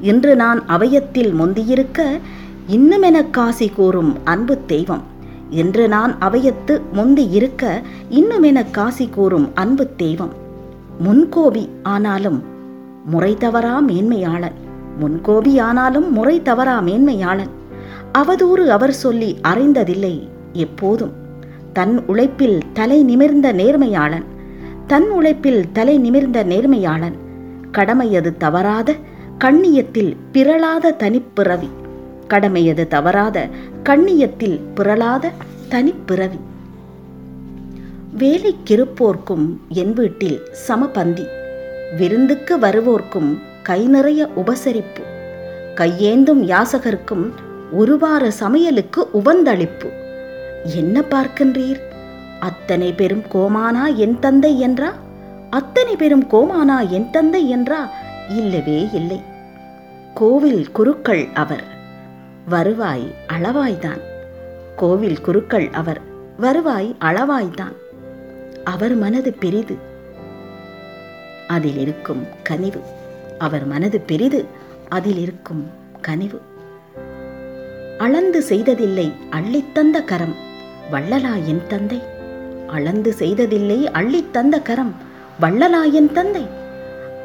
[0.00, 2.18] இன்று நான் அவயத்தில் முந்தியிருக்க
[2.66, 5.02] இன்னும் என காசி கூறும் அன்பு தெய்வம்.
[5.50, 10.32] என்று நான் அவயத்து முந்தி இருக்க இன்னும் என காசி கூறும் அன்பு தெய்வம்.
[11.06, 12.42] முன்கோபி ஆனாலும்
[13.04, 14.52] முறை தவறா மேன்மையாளன்.
[15.00, 17.48] முன்கோபி ஆனாலும் முறை தவறா மேன்மையாளன்.
[18.18, 20.28] அவதூறு அவர் சொல்லி அறைந்ததில்லை.
[20.52, 21.12] எப்போதும்.
[21.72, 24.24] தன் உழைப்பில் தலை நிமிர்ந்த நேர்மையாளன்.
[24.86, 27.12] தன் உழைப்பில் தலை நிமிர்ந்த நேர்மையாளன்.
[27.72, 28.94] கடமையது தவறாத
[29.38, 31.68] கண்ணியத்தில் பிறளாத தனிப்பிறவி.
[32.28, 33.48] கடமையது தவறாத
[33.84, 35.30] கண்ணியத்தில் பிறளாத
[35.70, 36.38] தனிப்பிறவி.
[38.18, 41.26] வேலைக்கிருப்போர்க்கும் என் வீட்டில் சமபந்தி.
[41.96, 45.02] விருந்துக்கு வருவோர்க்கும் கை நிறைய உபசரிப்பு.
[45.74, 47.30] கையேந்தும் யாசகர்க்கும்
[47.72, 50.00] ஒருவார சமையலுக்கு உபந்தளிப்பு
[50.64, 51.80] என்ன பார்க்கின்றீர்?
[52.40, 54.92] அத்தனை பெரும் கோமானா என் தந்தை என்றா?
[55.50, 57.90] அத்தனை பெரும் கோமானா என் தந்தை என்றா?
[58.28, 59.20] இல்லவே இல்லை.
[60.14, 61.64] கோவில் குருக்கள் அவர்.
[62.48, 64.00] வருவாய் அளவாய்தான்.
[64.76, 66.00] கோவில் குருக்கள் அவர்.
[66.36, 67.76] வருவாய் அளவாய்தான்.
[68.64, 69.76] அவர் மனது பெரிது.
[71.48, 72.80] அதில் இருக்கும் கனிவு.
[73.38, 74.44] அவர் மனது பெரிது.
[74.88, 75.66] அதில் இருக்கும்
[76.00, 76.40] கனிவு.
[77.98, 80.50] அளந்து செய்ததில்லை அள்ளித்தந்த கரம்.
[80.92, 82.02] வள்ளலா என் தந்தை.
[82.66, 84.94] அளந்து செய்ததில்லை அள்ளித்தந்த கரம்
[85.40, 86.46] வள்ளலா என் தந்தை.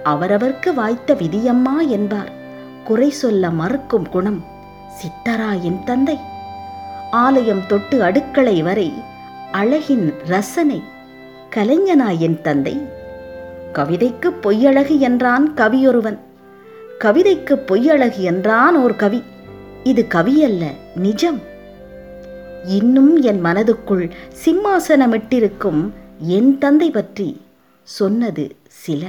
[0.06, 2.32] அவரவர்க்கு வாய்த்த விதியம்மா என்பார்.
[2.84, 4.44] குறை சொல்ல மறுக்கும் குணம்
[4.98, 6.18] சித்தரா என் தந்தை.
[7.12, 8.94] ஆலயம் தொட்டு அடுக்களை வரை
[9.52, 10.84] அழகின் ரசனை
[11.56, 12.82] கலைஞனா என் தந்தை.
[13.74, 16.18] கவிதைக்கு பொய்யழகு என்றான் கவியொருவன்.
[17.00, 19.24] கவிதைக்கு பொய்யழகு என்றான் ஓர் கவி.
[19.84, 20.66] இது கவியல்ல
[20.96, 21.56] நிஜம்.
[22.76, 24.04] இன்னும் என் மனதுக்குள்
[24.42, 25.82] சிம்மாசனமிட்டிருக்கும்
[26.36, 27.28] என் தந்தை பற்றி
[27.88, 29.02] சொன்னது சில.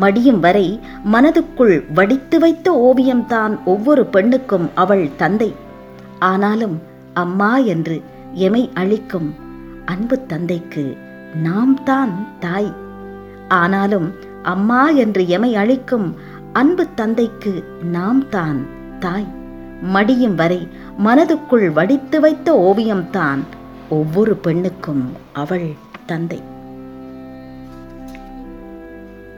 [0.00, 0.66] மடியும் வரை
[1.12, 5.50] மனதுக்குள் வடித்து வைத்த ஓவியம்தான் ஒவ்வொரு பெண்ணுக்கும் அவள் தந்தை.
[6.18, 6.76] ஆனாலும்
[7.14, 7.96] அம்மா என்று
[8.34, 9.34] எமை அளிக்கும்
[9.84, 10.96] அன்பு தந்தைக்கு
[11.42, 12.72] நாம் தான் தாய்.
[13.48, 14.08] ஆனாலும்
[14.42, 16.08] அம்மா என்று எமை அளிக்கும்
[16.52, 18.60] அன்பு தந்தைக்கு நாம் தான்
[18.98, 19.28] தாய்.
[19.82, 20.68] மடியும் வரை
[21.04, 23.40] மனதுக்குள் வடித்து வைத்த ஓவியம்தான்
[23.88, 25.74] ஒவ்வொரு பெண்ணுக்கும் அவள்
[26.06, 26.42] தந்தை.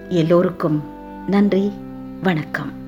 [0.08, 0.82] எல்லோருக்கும்
[1.28, 1.72] நன்றி
[2.22, 2.81] வணக்கம்.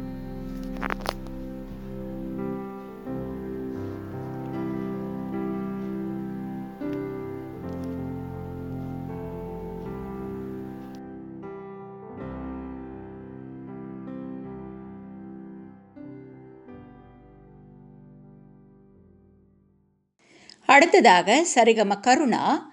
[20.74, 22.72] அடுத்ததாக சரிகம கருணா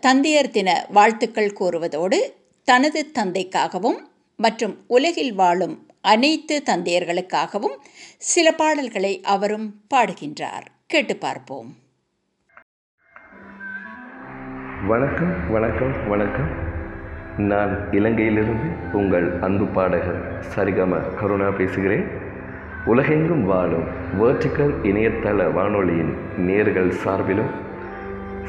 [0.00, 2.18] தந்தையர் தின வாழ்த்துக்கள் கூறுவதோடு
[2.64, 3.98] தனது தந்தைக்காகவும்
[4.36, 7.76] மற்றும் உலகில் வாழும் அனைத்து தந்தையர்களுக்காகவும்
[8.18, 10.66] சில பாடல்களை அவரும் பாடுகின்றார்.
[10.86, 11.76] கேட்டு பார்ப்போம்.
[14.86, 16.50] வணக்கம் வணக்கம் வணக்கம்.
[17.36, 22.30] நான் இலங்கையிலிருந்து உங்கள் அன்பு பாடகர் சரிகம கருணா பேசுகிறேன்.
[22.84, 23.84] உலகெங்கும் வாழும்
[24.20, 27.50] வேர்டிக்கல் இணையதள வானொலியின் நேர்கள் சார்பிலும்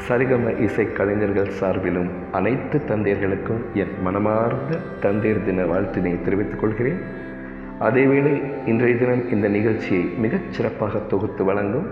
[0.08, 7.00] சரிகம இசை கலைஞர்கள் சார்பிலும் அனைத்து தந்தையர்களுக்கும் என் மனமார்ந்த தந்தையர் தின வாழ்த்தினை தெரிவித்துக் கொள்கிறேன்.
[7.82, 11.88] அதேவேளை இன்றைய தினம் இந்த நிகழ்ச்சியை மிகச் சிறப்பாக தொகுத்து வழங்கும்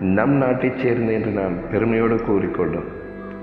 [0.00, 2.86] நம் நாட்டைச் சேர்ந்த என்று நான் பெருமையோடு கூறிக்கொள்ளும்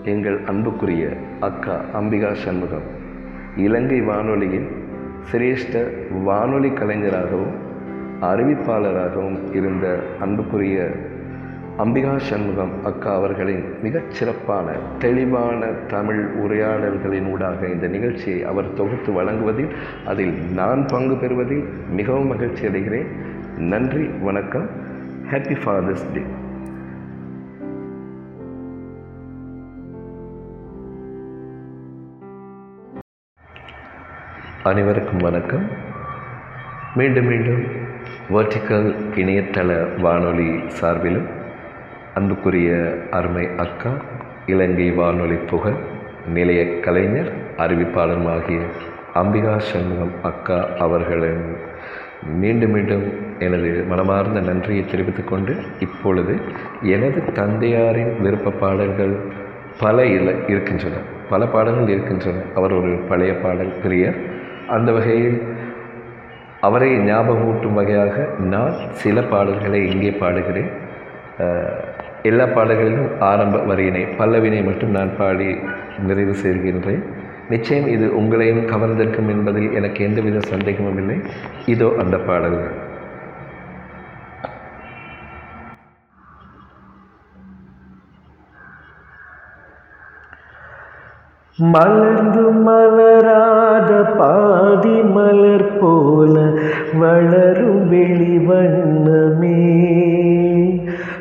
[0.03, 1.09] எங்கள் அன்புக்குரிய
[1.39, 2.87] அக்கா அம்பிகா சண்முகம்.
[3.55, 4.67] இலங்கை வானொலியின்
[5.31, 5.89] சிரேஷ்ட
[6.23, 7.69] வானொலி கலைஞராகவும்
[8.21, 10.91] அறிவிப்பாளராகவும் இருந்த அன்புக்குரிய
[11.77, 19.69] அம்பிகா சண்முகம் அக்கா அவர்களின் மிகச் சிறப்பான தெளிவான தமிழ் உரையாடல்களின் ஊடாக இந்த நிகழ்ச்சியை அவர் தொகுத்து வழங்குவதில்
[20.05, 23.07] அதில் நான் பங்கு பெறுவதில் மிகவும் மகிழ்ச்சி அடைகிறேன்.
[23.57, 24.69] நன்றி வணக்கம்.
[25.31, 26.21] ஹாப்பி ஃபாதர்ஸ் டே
[34.63, 35.65] அனைவருக்கும் வணக்கம்.
[36.95, 37.79] மீண்டும் மீண்டும்
[38.31, 39.69] வேர்டிக்கல் இணையதள
[40.01, 40.49] வானொலி
[40.81, 41.27] சார்பிலும்
[42.13, 42.69] அன்புக்குரிய
[43.11, 43.91] அருமை அக்கா
[44.45, 45.79] இலங்கை வானொலி புகழ்
[46.27, 48.59] நிலைய கலைஞர் அறிவிப்பாளருமாகிய
[49.13, 51.43] அம்பிகா சண்முகம் அக்கா அவர்களின்
[52.39, 53.05] மீண்டும் மீண்டும்
[53.39, 56.35] எனது மனமார்ந்த நன்றியை தெரிவித்துக் கொண்டு இப்பொழுது
[56.81, 59.15] எனது தந்தையாரின் விருப்ப பாடல்கள்
[59.79, 60.95] பல இல இருக்கின்றன.
[61.29, 62.41] பல பாடல்கள் இருக்கின்றன.
[62.55, 64.17] அவர் ஒரு பழைய பாடல் பிரியர்.
[64.67, 65.39] அந்த வகையில்
[66.67, 68.15] அவரை ஞாபகமூட்டும் வகையாக
[68.53, 70.69] நான் சில பாடல்களை இங்கே பாடுகிறேன்.
[72.29, 75.49] எல்லா பாடல்களிலும் ஆரம்ப வரியினை பல்லவினை மட்டும் நான் பாடி
[76.07, 77.03] நிறைவு செய்கின்றேன்.
[77.53, 81.17] நிச்சயம் இது உங்களையும் கவர்ந்திருக்கும் என்பதில் எனக்கு எந்தவித சந்தேகமும் இல்லை.
[81.73, 82.75] இதோ அந்த பாடல்கள்.
[91.57, 96.53] மலர்ந்து மலராத பாதி மலர் போல
[96.99, 99.59] வளரும் வெளிவண்ணமே.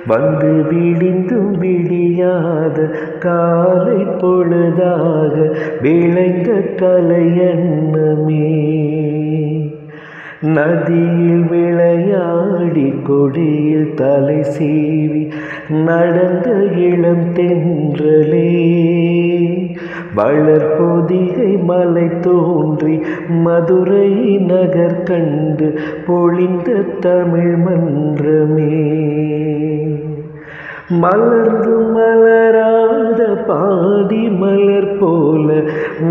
[0.06, 7.48] வந்து விடிந்தும் விடியாத காலை பொழுதாக விளைந்த கலையண்ணமே.
[10.40, 15.30] நதியில் விளையாடி கொடியில் தலை சீவி
[15.68, 18.68] நடந்த இளம் தென்றலே.
[20.16, 28.68] வளர்பொதிகை மலை தோன்றி மதுரை நகர் கண்டு பொழிந்த தமிழ் மன்றமே.
[30.88, 35.61] மலர்ந்து மலராத பாதி மலர் போல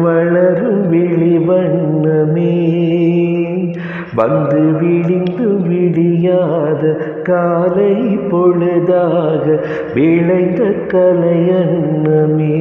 [0.04, 2.54] வளரும் வெளிவண்ணமே
[4.16, 6.84] வந்து விழிந்து விடியாத
[7.24, 7.93] காலை
[8.32, 9.60] பொழுதாக
[9.93, 12.58] விளைந்த கலையண்ணமே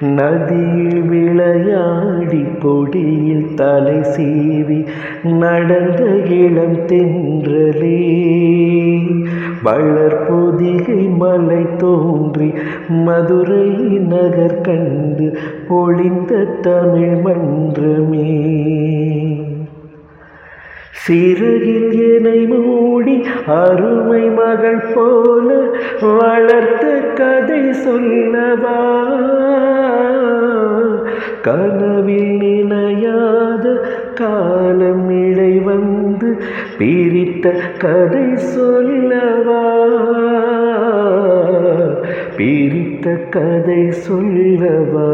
[0.00, 4.86] நதியில் விளையாடி பொடியில் தலை சீவி
[5.22, 8.20] நடந்த இளம் தென்றலே.
[9.64, 12.52] வளர்பொதிகை மலை தோன்றி
[12.88, 13.68] மதுரை
[13.98, 15.38] நகர் கண்டு
[15.68, 18.52] பொழிந்த தமிழ் மன்றமே.
[20.94, 25.64] சிறகில் என்னை மூடி அருமை மகள் போல
[26.00, 29.12] வளர்த்த கதை சொல்லவா?
[31.42, 33.76] கனவில் நினையாத
[34.14, 36.36] காலம் இடை வந்து
[36.78, 39.86] பிரித்த கதை சொல்லவா?
[42.36, 45.12] பிரித்த கதை சொல்லவா?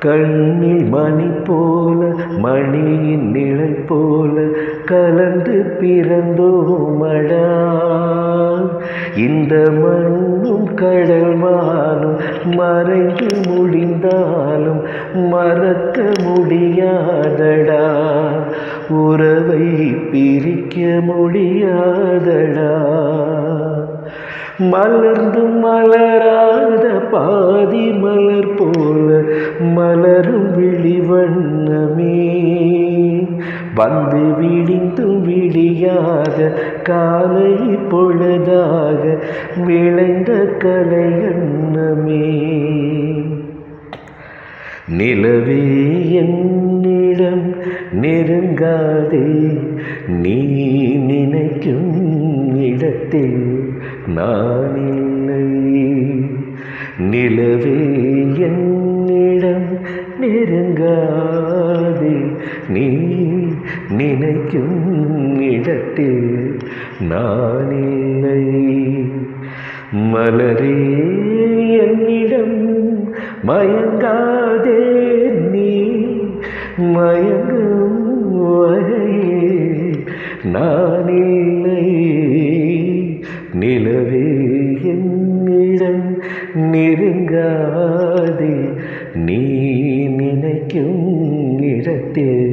[0.00, 4.46] கண்ணில் மணி போல மணியின் நிழல் போல
[4.84, 7.68] கலந்து பிறந்தோமடா
[9.16, 12.18] இந்த மண்ணும் கடல் வானும்
[12.56, 14.82] மறைந்து முடிந்தாலும்
[15.28, 17.88] மறக்க முடியாதடா.
[18.88, 22.72] உறவை பிரிக்க முடியாதடா.
[24.58, 28.79] மலர்ந்து மலராத பாதி மலர் போ
[33.80, 36.38] வந்து விடிந்தும் விடியாத
[36.88, 37.52] காலை
[37.90, 39.02] பொழுதாக
[39.66, 40.30] விளைந்த
[40.62, 42.24] கலையண்ணமே
[44.98, 45.62] நிலவே
[46.22, 47.44] என்னிடம்
[48.02, 49.26] நெருங்காதே
[50.22, 50.38] நீ
[51.08, 51.90] நினைக்கும்
[52.68, 53.42] இடத்தில்
[54.16, 55.44] நான் இல்லை
[57.10, 57.78] நிலவே
[58.48, 59.68] என்னிடம்
[60.22, 62.16] நெருங்காதே
[62.68, 62.86] நீ
[63.98, 64.76] நினைக்கும்
[65.50, 66.24] இடத்தில்
[67.10, 68.42] நான் இல்லை
[70.12, 70.76] மலரே
[71.84, 72.56] என்னிடம்
[73.48, 74.80] மயங்காதே
[75.52, 75.70] நீ
[76.94, 77.96] மயங்கும்
[78.52, 79.98] வகையில்
[80.54, 81.86] நான் இல்லை
[83.60, 84.26] நிலவே
[84.92, 86.04] என்னிடம்
[86.72, 88.54] நெருங்காதே
[89.26, 89.40] நீ
[90.18, 91.02] நினைக்கும்
[91.70, 92.49] இடத்தில்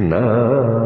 [0.00, 0.79] நான்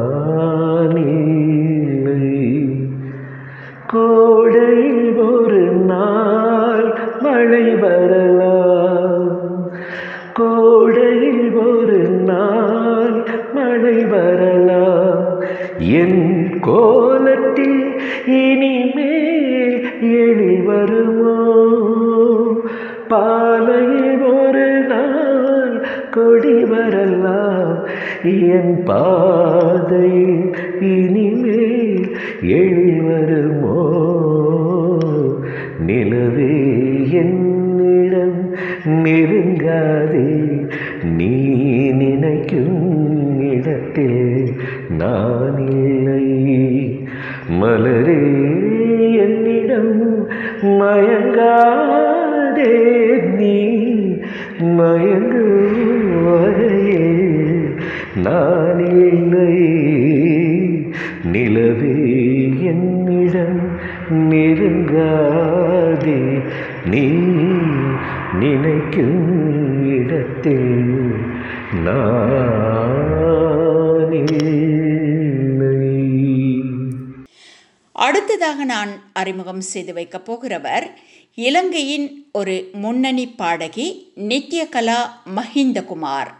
[77.96, 80.92] அடுத்ததாக நான் அறிமுகம் செய்து வைக்கப் போகிறவர்
[81.34, 86.30] இலங்கையின் ஒரு முன்னணி பாடகி நித்யகலா மஹிந்தகுமார்.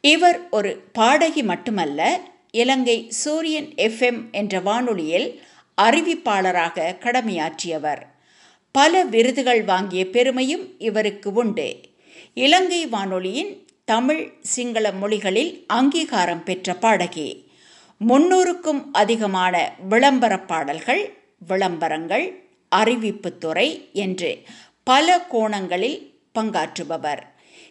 [0.00, 5.42] இவர் ஒரு பாடகி மட்டுமல்ல இலங்கை சூரியன் எஃப்எம் என்ற வானொலியில்
[5.82, 8.02] அறிவிப்பாளராக கடமையாற்றியவர்.
[8.70, 11.80] பல விருதுகள் வாங்கிய பெருமையும் இவருக்கு உண்டு.
[12.34, 17.47] இலங்கை வானொலியின் தமிழ் சிங்கள மொழிகளில் அங்கீகாரம் பெற்ற பாடகி.
[18.06, 21.16] முன்னூறுக்கும் அதிகமான விளம்பர பாடல்கள்
[21.48, 22.44] விளம்பரங்கள்
[22.76, 24.42] அறிவிப்புத்துறை என்று
[24.84, 27.22] பல கோணங்களில் பங்காற்றுபவர்.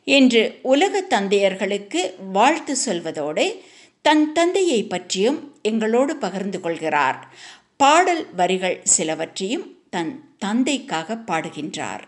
[0.03, 3.61] இன்று உலக தந்தையர்களுக்கு வாழ்த்து சொல்வதோடு
[4.01, 7.35] தன் தந்தையை பற்றியும் எங்களோடு பகிர்ந்து கொள்கிறார்.
[7.77, 12.01] பாடல் வரிகள் சிலவற்றையும் தன் தந்தைக்காக பாடுகின்றார்.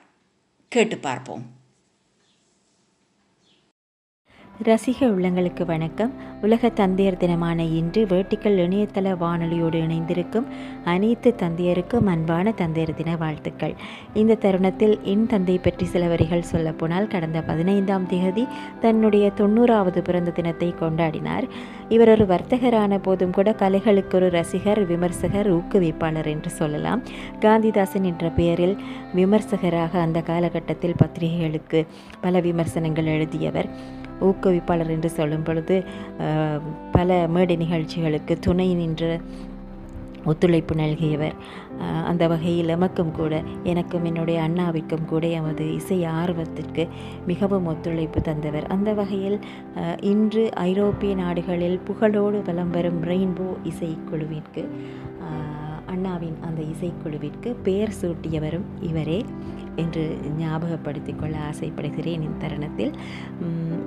[0.67, 1.59] கேட்டு பார்ப்போம்.
[4.68, 6.14] ரசிக உள்ளங்களுக்கு வணக்கம்.
[6.41, 10.47] உலக தந்தையர் தினமான இன்று வேட்டிக்கல் இணையதள வானொலியோடு இணைந்திருக்கும்
[10.84, 13.74] அனைத்து தந்தையருக்கும் அன்பான தந்தையர் தின வாழ்த்துக்கள்.
[14.14, 18.47] இந்த தருணத்தில் என் தந்தை பற்றி சில வரிகள் சொல்லப்போனால் கடந்த பதினைந்தாம் தேதி
[18.80, 21.47] தன்னுடைய தொண்ணூறாவது பிறந்த தினத்தை கொண்டாடினார்.
[21.89, 27.03] இவர் ஒரு வர்த்தகரான போதும் கூட கலைகளுக்கு ஒரு ரசிகர் விமர்சகர் ஊக்குவிப்பாளர் என்று சொல்லலாம்.
[27.39, 28.78] காந்திதாசன் என்ற பெயரில்
[29.16, 31.88] விமர்சகராக அந்த காலகட்டத்தில் பத்திரிகைகளுக்கு
[32.22, 33.97] பல விமர்சனங்கள் எழுதியவர்.
[34.28, 35.78] ஊக்குவிப்பாளர் என்று சொல்லும் பொழுது
[36.91, 39.11] பல மேடை நிகழ்ச்சிகளுக்கு துணை நின்று
[40.30, 41.36] ஒத்துழைப்பு நல்கியவர்.
[42.09, 46.84] அந்த வகையில் எமக்கும் கூட எனக்கும் என்னுடைய அண்ணாவிற்கும் கூட எமது இசை ஆர்வத்திற்கு
[47.28, 48.67] மிகவும் ஒத்துழைப்பு தந்தவர்.
[48.76, 49.38] அந்த வகையில்
[50.11, 54.63] இன்று ஐரோப்பிய நாடுகளில் புகழோடு வலம் வரும் ரெயின்போ இசைக்குழுவிற்கு
[55.93, 59.20] அண்ணாவின் அந்த இசைக்குழுவிற்கு பெயர் சூட்டியவரும் இவரே.
[59.84, 60.03] என்று
[60.41, 62.93] ஞாபகப்படுத்தி கொள்ள ஆசைப்படுகிறேன் இத்தருணத்தில்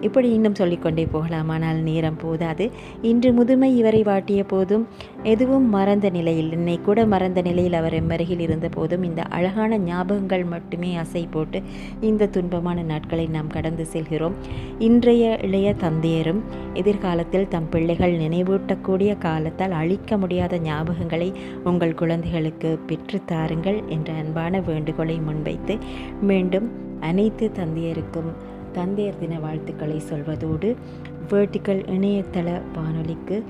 [0.06, 1.50] இப்படி இன்னும் சொல்லிக்கொண்டே போகலாம்.
[1.54, 2.64] ஆனால் நேரம் போதாது.
[3.10, 4.84] இன்று முதுமை இவரை வாட்டிய போதும்
[5.32, 10.90] எதுவும் மறந்த நிலையில் என்னை கூட மறந்த நிலையில் அவர் எம்மருகில் இருந்த போதும் இந்த அழகான ஞாபகங்கள் மட்டுமே
[11.02, 11.60] அசை போட்டு
[12.10, 14.36] இந்த துன்பமான நாட்களை நாம் கடந்து செல்கிறோம்.
[14.88, 16.42] இன்றைய இளைய தந்தையரும்
[16.82, 21.28] எதிர்காலத்தில் தம் பிள்ளைகள் நினைவூட்டக்கூடிய காலத்தால் அழிக்க முடியாத ஞாபகங்களை
[21.70, 25.76] உங்கள் குழந்தைகளுக்கு பெற்றுத்தாருங்கள் என்ற அன்பான வேண்டுகோளை முன்வைத்து
[26.20, 26.70] மீண்டும்
[27.00, 28.32] அனைத்து தந்தையருக்கும்
[28.72, 30.76] தந்தையர் தின வாழ்த்துக்களை சொல்வதோடு
[31.28, 33.44] வேர்ட்டிக்கல் இணையதள வானொலிக்கு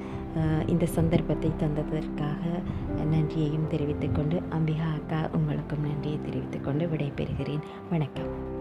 [0.66, 2.42] இந்த சந்தர்ப்பத்தை தந்ததற்காக
[3.10, 7.62] நன்றியையும் தெரிவித்துக்கொண்டு அம்பிகா அக்கா உங்களுக்கும் நன்றியை தெரிவித்துக்கொண்டு விடைபெறுகிறேன்.
[7.90, 8.51] வணக்கம்.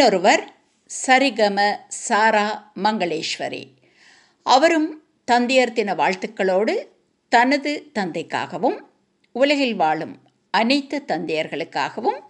[0.00, 0.54] இன்னொருவர்
[1.06, 3.64] சரிகம சாரா மங்களேஸ்வரி.
[4.42, 6.74] அவரும் தந்தையர் தின வாழ்த்துக்களோடு
[7.28, 8.76] தனது தந்தைக்காகவும்
[9.32, 10.20] உலகில் வாழும்
[10.50, 12.20] அனைத்து தந்தையர்களுக்காகவும்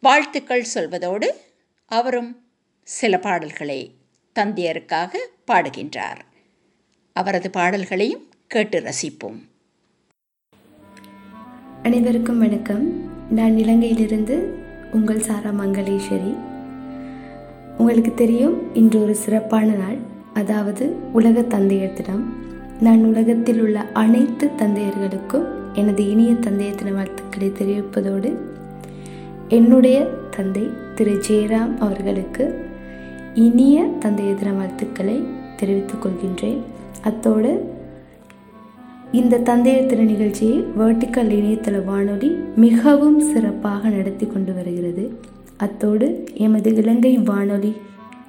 [0.00, 1.28] வாழ்த்துக்கள் சொல்வதோடு
[1.86, 2.44] அவரும்
[2.82, 3.94] சில பாடல்களை
[4.38, 6.20] தந்தையருக்காக பாடுகின்றார்.
[7.12, 9.40] அவரது பாடல்களையும் கேட்டு ரசிப்போம்.
[11.82, 12.86] அனைவருக்கும் வணக்கம்.
[13.32, 14.36] நான் இலங்கையிலிருந்து
[14.90, 16.49] உங்கள் சாரா மங்களேஸ்வரி.
[17.80, 19.98] உங்களுக்கு தெரியும் இன்று ஒரு சிறப்பான நாள்.
[20.34, 22.24] அதாவது உலக தந்தையர் தினம்.
[22.80, 28.30] நான் உலகத்தில் உள்ள அனைத்து தந்தையர்களுக்கும் எனது இனிய தந்தையர் தின வாழ்த்துக்களை தெரிவிப்பதோடு
[29.48, 30.64] என்னுடைய தந்தை
[30.94, 31.14] திரு.
[31.28, 32.44] ஜெயராம் அவர்களுக்கு
[33.34, 35.16] இனிய தந்தையர் தின வாழ்த்துக்களை
[35.56, 36.60] தெரிவித்துக் கொள்கின்றேன்.
[37.02, 37.50] அத்தோடு
[39.12, 45.04] இந்த தந்தையர் தின நிகழ்ச்சியை வேர்டிக்கல் இணையதள வானொலி மிகவும் சிறப்பாக நடத்தி கொண்டு வருகிறது.
[45.60, 47.76] அத்தோடு எமது இலங்கை வானொலி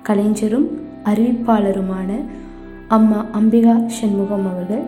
[0.03, 0.67] கலைஞரும்
[1.05, 2.25] அறிவிப்பாளருமான
[2.87, 4.83] அம்மா அம்பிகா சண்முகம் அவர்கள்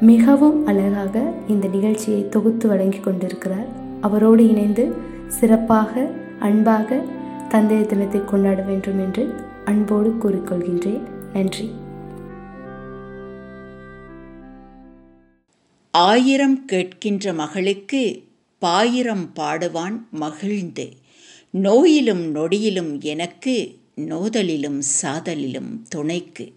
[0.00, 3.66] மிகவும் அழகாக இந்த நிகழ்ச்சியை தொகுத்து வழங்கி கொண்டிருக்கிறார்.
[4.00, 4.92] அவரோடு இணைந்து
[5.26, 7.02] சிறப்பாக அன்பாக
[7.48, 11.00] தந்தை தினத்தை கொண்டாட வேண்டும் என்று அன்போடு கூறிக்கொள்கின்றேன்.
[11.32, 11.70] நன்றி.
[15.90, 18.22] ஆயிரம் கேட்கின்ற மகளுக்கு
[18.58, 20.97] பாயிரம் பாடுவான் மகிழ்ந்து.
[21.50, 26.52] நோயிலும் நொடியிலும் எனக்கு நோதலிலும் சாதலிலும் துணைக்கு.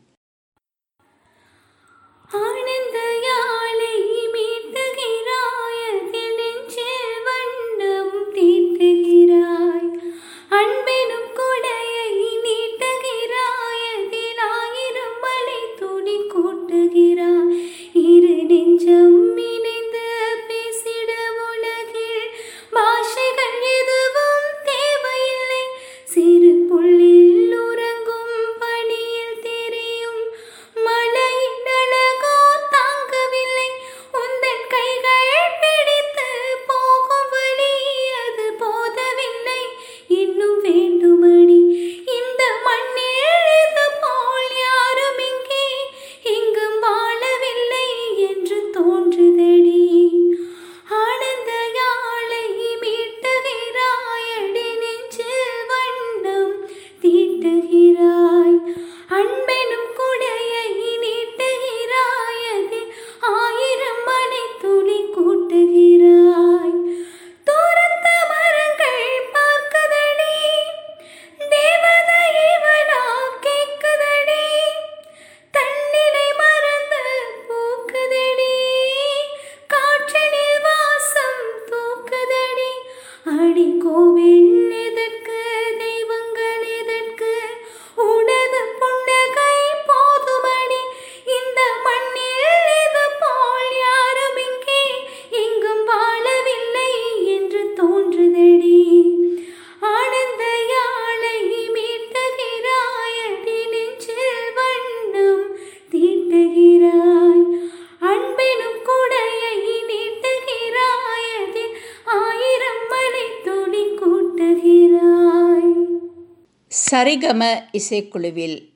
[117.02, 118.74] சரிகம இசைக்குழுவில்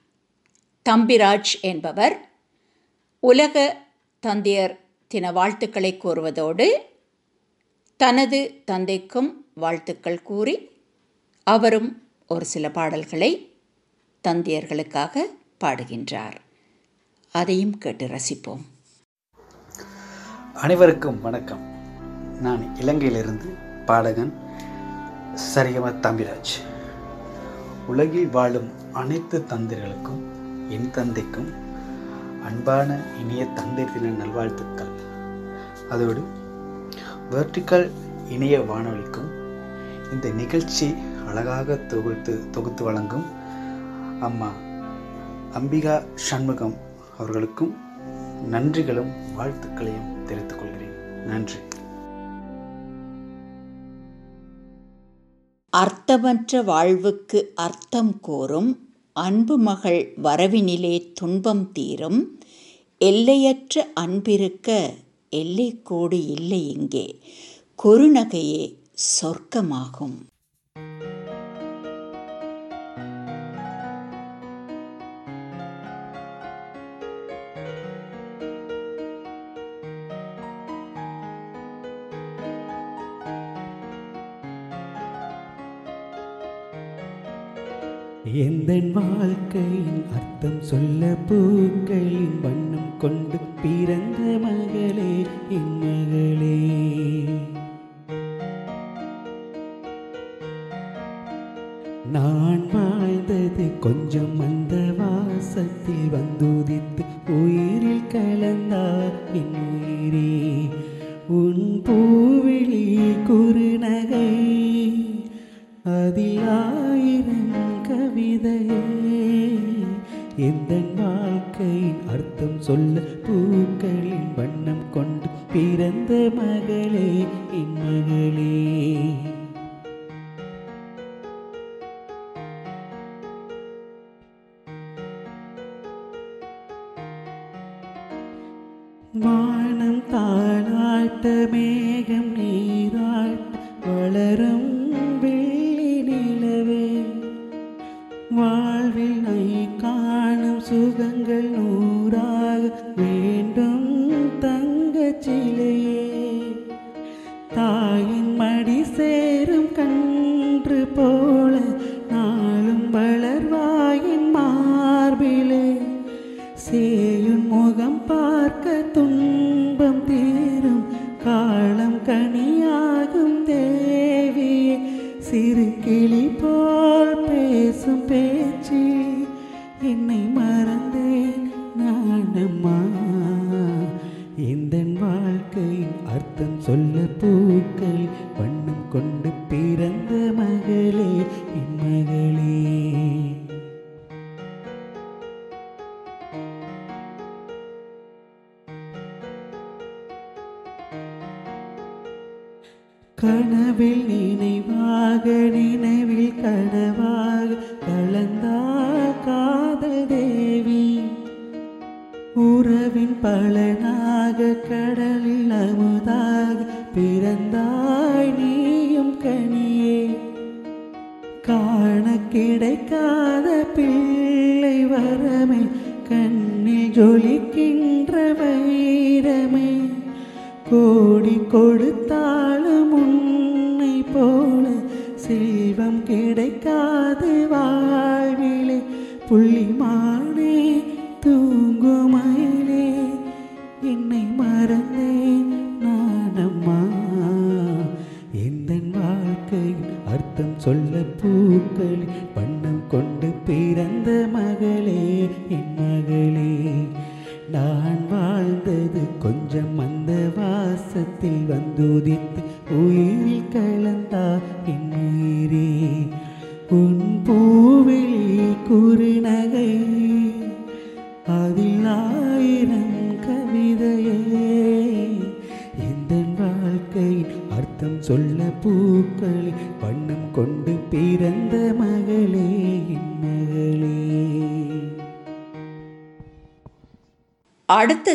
[0.89, 2.29] தம்பிராஜ் என்பவர்
[3.19, 3.77] உலக
[4.19, 6.67] தந்தையர் தின வாழ்த்துக்களை கூறுவதோடு
[7.97, 10.83] தனது தந்தைக்கும் வாழ்த்துக்கள் கூறி
[11.43, 13.61] அவரும் ஒரு சில பாடல்களை
[14.27, 15.17] தந்தையர்களுக்காக
[15.63, 16.35] பாடுகின்றார்.
[17.31, 18.61] அதையும் கேட்டு ரசிப்போம்.
[20.53, 21.63] அனைவருக்கும் வணக்கம்.
[22.41, 24.33] நான் இலங்கையிலிருந்து பாடகன்
[25.55, 26.74] சரிகம தம்பிராஜ்.
[27.87, 30.23] உலகில் வாழும் அனைத்து தந்தைகளுக்கும்
[30.69, 31.49] என் தந்தைக்கும்
[32.43, 34.93] அன்பான இனிய தந்தை தின நல்வாழ்த்துக்கள்.
[35.89, 36.23] அதோடு
[37.31, 37.91] வெர்டிக்கல்
[38.29, 39.29] இணைய வானொலிக்கும்
[40.11, 40.95] இந்த நிகழ்ச்சி
[41.27, 43.25] அழகாக தொகுத்து தொகுத்து வழங்கும்
[44.21, 44.49] அம்மா
[45.53, 46.75] அம்பிகா சண்முகம்
[47.19, 47.75] அவர்களுக்கும்
[48.51, 51.25] நன்றிகளும் வாழ்த்துக்களையும் தெரிவித்துக் கொள்கிறேன்.
[51.25, 51.55] நன்றி.
[55.75, 58.69] அர்த்தமற்ற வாழ்வுக்கு அர்த்தம் கோரும்
[59.13, 62.39] அன்பு மகள் வரவினிலே துன்பம் தீரும்
[63.01, 64.93] எல்லையற்ற அன்பிருக்க
[65.31, 67.19] எல்லைக்கோடு இல்லை இங்கே
[67.83, 68.63] குறுநகையே
[69.21, 70.17] சொர்க்கமாகும்.
[88.37, 96.57] எந்த வாழ்க்கையின் அர்த்தம் சொல்ல பூக்களின் வண்ணம் கொண்டு பிறந்த மகளே என் மகளே.
[102.11, 106.94] நான் வாழ்ந்தது கொஞ்சம் அந்த வாசத்தில் வந்துதித்த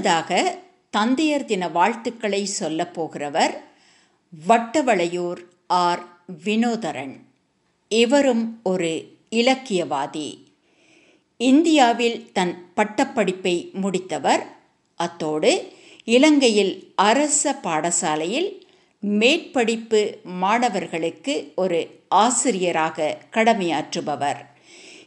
[0.01, 0.59] அடுத்ததாக
[0.91, 3.55] தந்தையர் தின வாழ்த்துக்களை சொல்லப் போகிறவர்
[4.49, 6.03] வட்டவளையூர் ஆர்.
[6.45, 7.17] வினோதரன்.
[7.89, 10.29] இவரும் ஒரு இலக்கியவாதி.
[11.37, 14.43] இந்தியாவில் தன் பட்டப்படிப்பை முடித்தவர்
[14.97, 15.73] அத்தோடு
[16.05, 18.61] இலங்கையில் அரச பாடசாலையில்
[19.01, 24.41] மேற்படிப்பு மாணவர்களுக்கு ஒரு ஆசிரியராக கடமையாற்றுபவர்.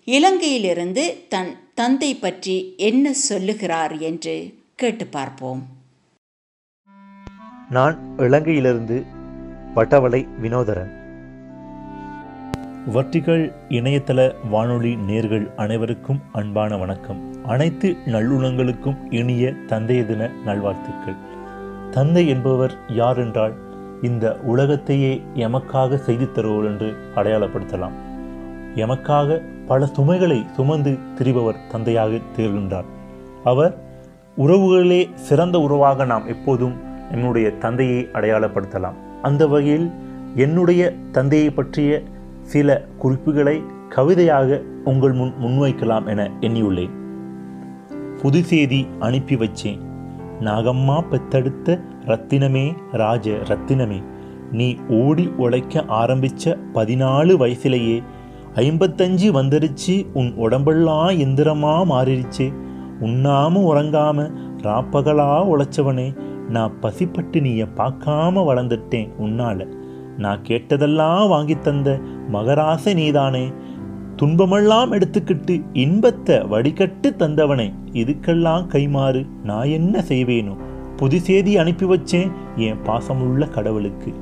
[0.06, 5.68] இலங்கையிலிருந்து தன் தந்தை பற்றி என்ன சொல்லுகிறார் என்று கேட்டு பார்ப்போம்.
[7.70, 9.04] நான் இலங்கையிலிருந்து
[9.76, 10.90] வட்டவளை வினோதரன்.
[12.94, 17.34] வர்டிகள் இணையதள வானொலி நேர்கள் அனைவருக்கும் அன்பான வணக்கம்.
[17.44, 21.16] அனைத்து நல்லுணங்களுக்கும் இனிய தந்தைய தின நல்வாழ்த்துக்கள்.
[21.92, 23.54] தந்தை என்பவர் யார் என்றால்
[24.02, 27.94] இந்த உலகத்தையே எமக்காக செய்து தருவோர் என்று அடையாளப்படுத்தலாம்.
[28.76, 32.86] எமக்காக பல சுமைகளை சுமந்து திரிபவர் தந்தையாக திகழ்கின்றார்.
[33.44, 33.92] அவர்
[34.38, 36.74] உறவுகளே சிறந்த உறவாக நாம் எப்போதும்
[37.12, 38.94] என்னுடைய தந்தையை அடையாளப்படுத்தலாம்.
[39.22, 39.92] அந்த வகையில்
[40.36, 42.02] என்னுடைய தந்தையை பற்றிய
[42.42, 46.90] சில குறிப்புகளை கவிதையாக உங்கள் முன் முன்வைக்கலாம் என எண்ணியுள்ளேன்.
[48.22, 49.80] புது செய்தி அனுப்பி வச்சேன்.
[50.40, 54.04] நாகம்மா பெத்தெடுத்த ரத்தினமே ராஜ ரத்தினமே
[54.52, 58.04] நீ ஓடி உழைக்க ஆரம்பித்த பதினாலு வயசுலேயே
[58.56, 62.54] ஐம்பத்தஞ்சு வந்துருச்சு உன் உடம்பெல்லாம் எந்திரமாக மாறிடுச்சு
[63.04, 66.08] உண்ணாம உறங்காம ராப்பகலா உழைச்சவனே
[66.49, 69.68] நான் பசிப்பட்டு நீய பார்க்காம வளர்ந்துட்டேன் உன்னால.
[70.18, 71.99] நான் கேட்டதெல்லாம் வாங்கி தந்த
[72.32, 73.51] மகராச நீதானே.
[74.16, 80.56] துன்பமெல்லாம் எடுத்துக்கிட்டு இன்பத்தை வடிகட்டு தந்தவனே இதுக்கெல்லாம் கைமாறு நான் என்ன செய்வேனோ?
[80.95, 84.14] புது செய்தி அனுப்பி வச்சேன் என் பாசமுள்ள கடவுளுக்கு.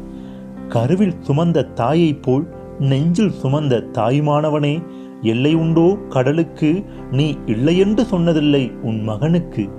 [0.69, 2.45] கருவில் சுமந்த தாயைப் போல்
[2.79, 4.83] நெஞ்சில் சுமந்த தாயுமானவனே
[5.21, 6.83] எல்லை உண்டோ கடலுக்கு?
[7.11, 9.69] நீ இல்லையென்று சொன்னதில்லை உன் மகனுக்கு.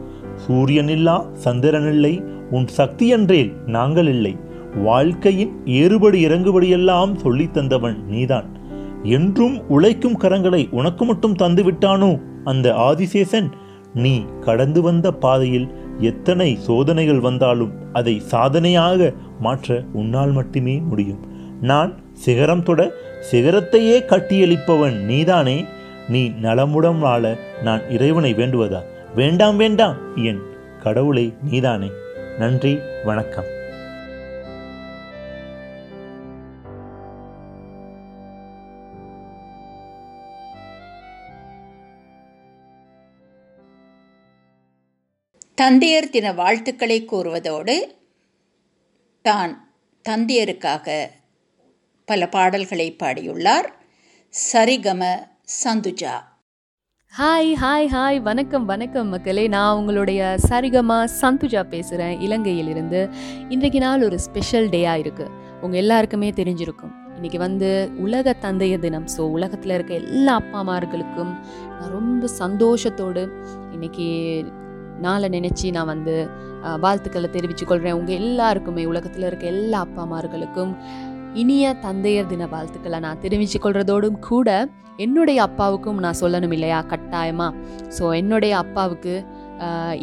[0.47, 4.37] சூரியனில்லா சந்திரனில்லை உன் சக்தி என்றேல் நாங்கள் இல்லை.
[4.83, 8.59] வாழ்க்கையின் ஏறுபடி இறங்குபடியெல்லாம் சொல்லித் தந்தவன் நீதான்.
[9.03, 13.51] என்றும் உழைக்கும் கரங்களை உனக்கு மட்டும் தந்து விட்டானோ அந்த ஆதிசேஷன்?
[13.95, 15.69] நீ கடந்து வந்த பாதையில்
[15.99, 21.19] எத்தனை சோதனைகள் வந்தாலும் அதை சாதனையாக மாற்ற உன்னால் மட்டுமே முடியும்.
[21.61, 22.91] நான் சிகரம் தொட
[23.31, 25.65] சிகரத்தையே கட்டியளிப்பவன் நீதானே?
[26.09, 28.83] நீ நலமுடன் வாழ நான் இறைவனை வேண்டுவதா?
[29.15, 30.41] வேண்டாம் வேண்டாம் என்
[30.83, 31.91] கடவுளை நீதானே.
[32.39, 33.61] நன்றி வணக்கம்.
[45.55, 47.75] தந்தையர் தின வாழ்த்துக்களை கூறுவதோடு
[49.23, 49.73] தான்
[50.09, 51.07] தந்தையருக்காக
[52.09, 53.67] பல பாடல்களை பாடியுள்ளார்.
[54.35, 55.03] Saregama
[55.63, 56.15] Santhuja.
[57.13, 59.45] Hi hi hi வணக்கம் வணக்கம் மக்களே.
[59.55, 63.01] நான் உங்களுடைய சரிகமா சந்துஜா பேசுகிறேன் இலங்கையிலிருந்து.
[63.55, 65.35] இன்றைக்கு நாள் ஒரு ஸ்பெஷல் டேயாக இருக்குது
[65.65, 66.93] உங்கள் எல்லாருக்குமே தெரிஞ்சிருக்கும்.
[67.17, 67.71] இன்றைக்கி வந்து
[68.07, 69.07] உலக தந்தைய தினம்.
[69.15, 71.33] ஸோ உலகத்தில் இருக்க எல்லா அப்பா அம்மார்களுக்கும்
[71.79, 73.25] நான் ரொம்ப சந்தோஷத்தோடு
[73.77, 74.09] இன்றைக்கி
[75.07, 76.17] நாளை நினச்சி நான் வந்து
[76.83, 80.73] வாழ்த்துக்களை தெரிவித்துக் கொள்கிறேன் உங்கள் எல்லாருக்குமே உலகத்தில் இருக்க எல்லா அப்பா அம்மார்களுக்கும்
[81.35, 86.85] இனிய தந்தையர் தின வாழ்த்துக்களை நான் தெரிவித்துக் கொள்றதோடும் கூட என்னுடைய அப்பாவுக்கும் நான் சொல்லணும் இல்லையா?
[86.89, 87.55] கட்டாயமா?
[87.99, 89.27] ஸோ என்னுடைய அப்பாவுக்கு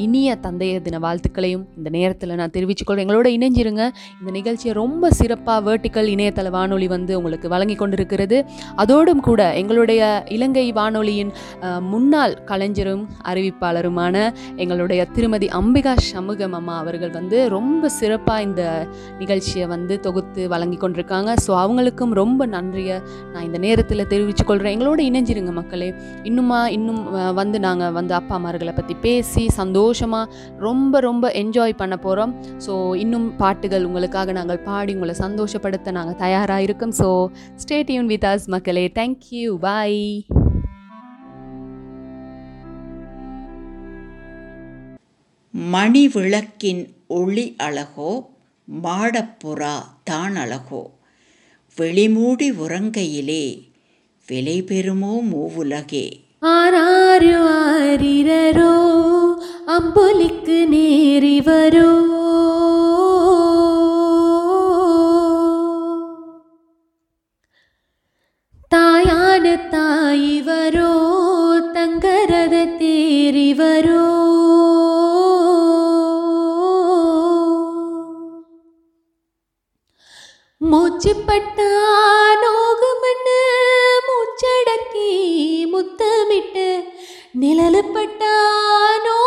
[0.03, 3.84] இனிய தந்தையர் தின வாழ்த்துக்களையும் இந்த நேரத்தில் நான் தெரிவிச்சுக்கொள்வேன் எங்களோட இணைஞ்சிருங்க.
[4.20, 8.38] இந்த நிகழ்ச்சியை ரொம்ப சிறப்பாக வேர்ட்டிக்கல் இணையதள வானொலி வந்து உங்களுக்கு வழங்கி கொண்டிருக்கிறது.
[8.84, 10.01] அதோடும் கூட எங்களுடைய
[10.38, 11.32] இலங்கை வானொலியின்
[11.91, 14.16] முன்னாள் கலைஞரும் அறிவிப்பாளருமான
[14.64, 18.64] எங்களுடைய திருமதி அம்பிகா சண்முகம் அம்மா அவர்கள் வந்து ரொம்ப சிறப்பாக இந்த
[19.22, 21.30] நிகழ்ச்சியை வந்து தொகுத்து வழங்கி கொண்டிருக்காங்க.
[21.45, 22.97] ஸோ அவங்களுக்கும் ரொம்ப நன்றியை
[23.34, 25.91] நான் இந்த நேரத்தில் தெரிவித்துக்கொள்கிறேன் எங்களோட இணைஞ்சிருங்க மக்களே.
[26.32, 27.03] இன்னுமா இன்னும்
[27.41, 32.34] வந்து நாங்கள் வந்து அப்பா அம்மார்களை பற்றி பேசி சந்தோஷமாக ரொம்ப ரொம்ப என்ஜாய் பண்ண போகிறோம்
[32.66, 36.95] ஸோ இன்னும் பாட்டுகள் உங்களுக்காக நாங்கள் பாடி உங்களை சந்தோஷப்படுத்த நாங்கள் தயாராக இருக்கோம்.
[37.02, 37.08] So
[37.64, 38.86] stay tuned with us மக்களே.
[39.00, 40.02] தேங்க்யூ பாய்
[45.54, 48.12] மணி விளக்கின் ஒளி அழகோ
[48.68, 50.82] மாடப்புறா தான் அழகோ.
[51.78, 53.45] வெளிமூடி உறங்கையிலே
[54.28, 56.08] விலை பெறுமோ மூவுலகே.
[56.42, 58.74] ஆராரு ஆரிரரோ
[59.76, 61.90] அம்பொலிக்கு நேரிவரோ
[68.72, 70.92] தாயான தாயிவரோ
[71.76, 74.06] தங்கரத தேரிவரோ
[80.62, 81.68] மூச்சுப்பட்டா
[82.42, 83.19] நோகுமண்ணு
[84.42, 85.08] மூச்சடக்கி
[85.72, 86.68] முத்தமிட்டு
[87.40, 88.36] நிழலுப்பட்டா
[89.06, 89.19] நோகுமண்ணு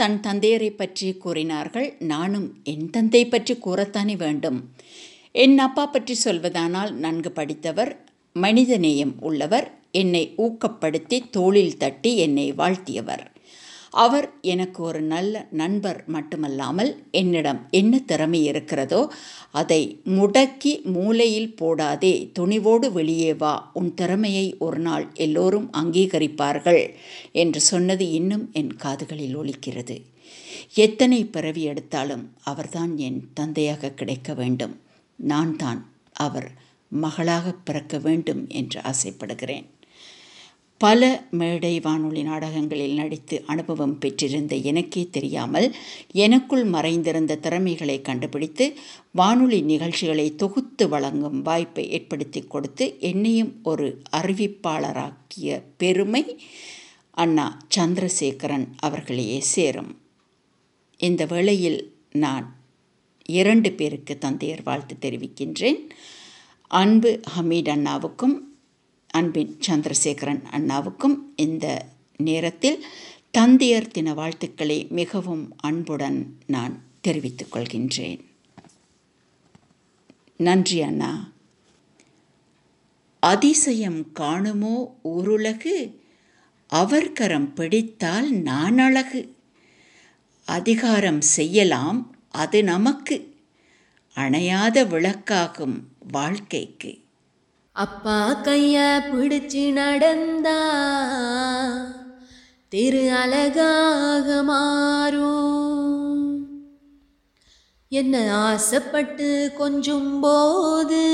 [0.00, 1.88] தன் தந்தையரை பற்றி கூறினார்கள்.
[2.12, 4.58] நானும் என் தந்தை பற்றி கூறத்தானே வேண்டும்.
[5.42, 7.92] என் அப்பா பற்றி சொல்வதானால் நன்கு படித்தவர்
[8.36, 9.66] மனிதநேயம் உள்ளவர்
[10.00, 13.24] என்னை ஊக்கப்படுத்தி தோளில் தட்டி என்னை வாழ்த்தியவர்.
[13.92, 19.00] அவர் எனக்கு ஒரு நல்ல நண்பர் மட்டுமல்லாமல் என்னிடம் என்ன திறமை இருக்கிறதோ
[19.50, 26.82] அதை முடக்கி மூலையில் போடாதே துணிவோடு வெளியே வா உன் திறமையை ஒரு நாள் எல்லோரும் அங்கீகரிப்பார்கள்
[27.32, 29.96] என்று சொன்னது இன்னும் என் காதுகளில் ஒலிக்கிறது.
[30.74, 34.80] எத்தனை பிறவி எடுத்தாலும் அவர்தான் என் தந்தையாக கிடைக்க வேண்டும்.
[35.16, 35.80] நான் தான்
[36.12, 36.48] அவர்
[36.88, 39.66] மகளாக பிறக்க வேண்டும் என்று ஆசைப்படுகிறேன்.
[40.80, 45.74] பல மேடை வானொலி நாடகங்களில் நடித்து அனுபவம் பெற்றிருந்த எனக்கே தெரியாமல்
[46.12, 48.66] எனக்குள் மறைந்திருந்த திறமைகளை கண்டுபிடித்து
[49.10, 56.24] வானொலி நிகழ்ச்சிகளை தொகுத்து வழங்கும் வாய்ப்பை ஏற்படுத்தி கொடுத்து என்னையும் ஒரு அறிவிப்பாளராக்கிய பெருமை
[57.10, 59.98] அண்ணா சந்திரசேகரன் அவர்களையே சேரும்.
[60.96, 61.80] இந்த வேளையில்
[62.12, 62.46] நான்
[63.28, 65.80] இரண்டு பேருக்கு தந்தையர் வாழ்த்து தெரிவிக்கின்றேன்.
[66.68, 68.36] அன்பு ஹமீட் அண்ணாவுக்கும்
[69.10, 71.86] அன்பின் சந்திரசேகரன் அண்ணாவுக்கும் இந்த
[72.16, 72.86] நேரத்தில்
[73.30, 78.20] தந்தையர் தின வாழ்த்துக்களை மிகவும் அன்புடன் நான் தெரிவித்துக் கொள்கின்றேன்.
[80.36, 81.28] நன்றி அண்ணா.
[83.20, 85.94] அதிசயம் காணுமோ ஊருலகு
[86.66, 89.36] அவர் கரம் பிடித்தால் நான் அழகு
[90.44, 93.34] அதிகாரம் செய்யலாம் அது நமக்கு
[94.14, 95.80] அணையாத விளக்காகும்
[96.12, 96.99] வாழ்க்கைக்கு.
[97.72, 98.76] அப்பா கைய
[99.10, 100.60] பிடிச்சு நடந்தா
[102.68, 105.46] திரு அழகாக மாறும்.
[107.88, 111.04] என்ன ஆசைப்பட்டு கொஞ்சும் போது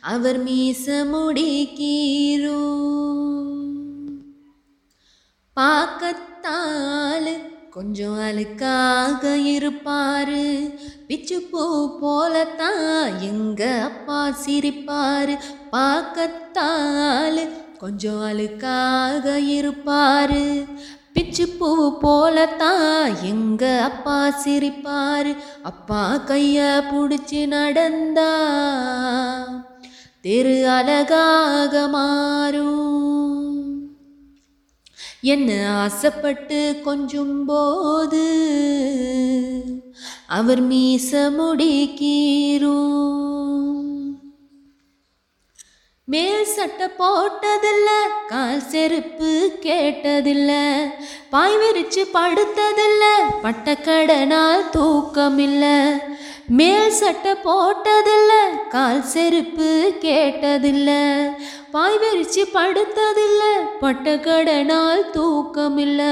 [0.00, 2.70] அவர் மீச முடிக்கீரும்
[5.56, 7.34] பார்க்கத்தாலு
[7.74, 10.74] கொஞ்சம் அழுக்காக இருப்பாரு.
[11.06, 11.62] பிச்சு பூ
[12.00, 15.38] போலத்தான் எங்க அப்பா சிரிப்பாரு.
[15.72, 17.48] பார்க்கத்தாலு
[17.78, 20.68] கொஞ்சம் அழுக்காக இருப்பாரு.
[21.12, 25.36] பிச்சு பூ போலத்தான் எங்க அப்பா சிரிப்பாரு.
[25.62, 26.58] அப்பா கைய
[26.92, 28.32] பிடிச்சி நடந்தா
[30.20, 33.41] தெரு அழகாக மாறும்.
[35.22, 38.26] என்ன ஆசைப்பட்டு கொஞ்சும் போது
[40.28, 43.41] அவர் மீச முடிக்கீரும்
[46.12, 47.88] மேல் சட்டை போட்டதில்ல
[48.30, 49.30] கால் செருப்பு
[49.64, 50.50] கேட்டதில்ல
[51.30, 53.04] பாய் விரிச்சு படுத்ததில்ல
[53.44, 55.64] பட்டக்கடனால் தூக்கமில்ல.
[56.58, 58.32] மேல் சட்டை போட்டதில்ல
[58.68, 59.68] கால் செருப்பு
[60.04, 60.90] கேட்டதில்ல
[61.70, 63.42] பாய் விரிச்சு படுத்ததில்ல
[63.82, 66.02] பட்டக்கடனால் தூக்கமில்ல.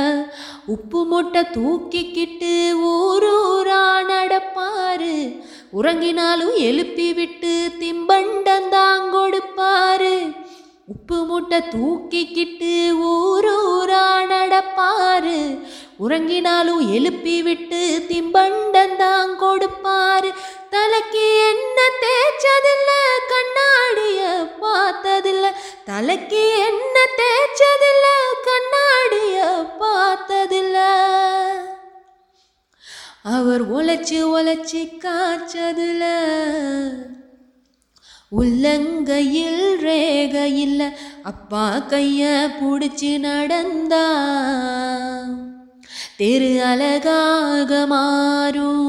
[0.66, 2.54] உப்பு மூட்டை தூக்கிக்கிட்டு
[2.92, 3.82] ஊரூரா
[4.12, 5.16] நடப்பாரு
[5.72, 10.36] உறங்கினாலும் எழுப்பி விட்டு திம்பண்டந்தாங்கொடுப்பாரு
[10.86, 15.64] உப்பு மூட்டை தூக்கிக்கிட்டு ஊரூரா நடப்பாரு.
[16.08, 20.32] உறங்கினாலும் எழுப்பி விட்டு திம்பண்டந்தாங் கொடுப்பாரு.
[20.70, 22.90] தலைக்கு என்ன தேய்ச்சதில்ல
[23.32, 24.20] கண்ணாடிய
[24.60, 25.52] பார்த்ததில்ல.
[25.84, 28.06] தலைக்கு என்ன தேய்ச்சதில்ல
[28.46, 29.38] கண்ணாடிய
[29.80, 30.78] பார்த்ததில்ல.
[33.22, 36.04] அவர் உழைச்சி உழைச்சி காய்ச்சதுல.
[38.36, 44.08] உள்ளங்கையில் ரேக இல்ல அப்பா கைய பிடிச்சி நடந்தா.
[46.16, 48.86] தெரு அழகாக மாறும்.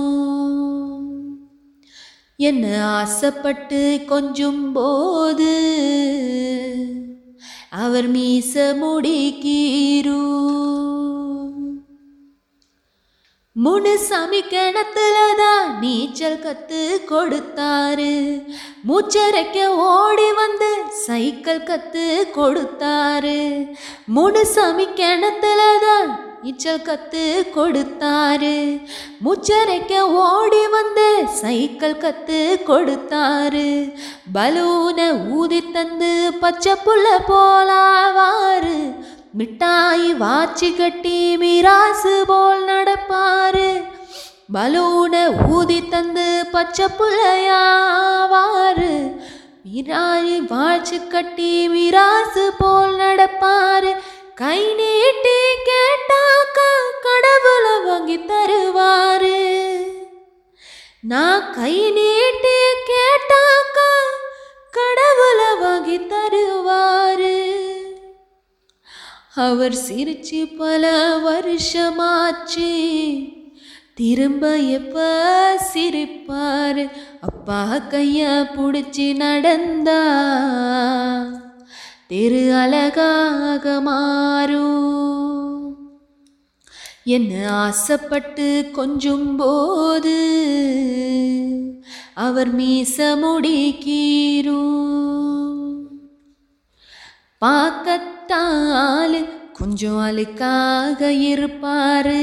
[2.35, 5.53] என்ன ஆசைப்பட்டு கொஞ்சும் போது
[7.69, 10.41] அவர் மீச முடிக்கீரும்
[13.55, 18.13] முனுசாமி கிணத்துல தான் நீச்சல் கத்து கொடுத்தாரு.
[18.89, 20.69] மூச்சரைக்க ஓடி வந்து
[21.05, 22.05] சைக்கிள் கத்து
[22.37, 23.39] கொடுத்தாரு.
[24.17, 26.09] முனுசாமி கிணத்துல தான்
[26.43, 27.25] நீச்சல் கத்து
[27.57, 28.55] கொடுத்தாரு.
[29.25, 31.09] முச்சரைக்க ஓடி வந்து
[31.41, 33.69] சைக்கிள் கத்து கொடுத்தாரு.
[34.33, 38.77] பலூனை ஊதி தந்து பச்சை புள்ள போலாவாரு.
[39.33, 43.67] மிட்டாய் வாச்சி கட்டி மிராசு போல் நடப்பாரு.
[44.53, 48.91] பலூனை ஊதி தந்து பச்சை புள்ளையாவாரு.
[49.63, 53.91] மிராய் வாச்சி கட்டி மிராசு போல் நடப்பாரு.
[54.35, 55.37] கை நீட்டி
[55.69, 56.69] கேட்டாக்கா
[57.05, 59.39] கடவுளை வாங்கி தருவாரு.
[61.01, 62.57] நான் கை நீட்டி
[62.91, 63.89] கேட்டாக்கா
[64.77, 67.37] கடவுளை வாங்கி தருவாரு.
[69.41, 70.83] அவர் சிரிச்சு பல
[71.17, 72.73] வருஷமாச்சு.
[73.93, 74.97] திரும்ப எப்ப
[75.73, 76.89] சிரிப்பாரு?
[77.21, 80.03] அப்பா கைய பிடிச்சி நடந்தா.
[82.07, 85.75] தெரு அழகாக மாறும்
[87.03, 90.19] என்ன ஆசைப்பட்டு கொஞ்சும் போது.
[92.13, 94.69] அவர் மீச முடிக்கீரும்
[98.21, 99.19] பார்க்கத்தாலு
[99.53, 100.99] கொஞ்சம் அழுக்காக
[101.29, 102.21] இருப்பாரு.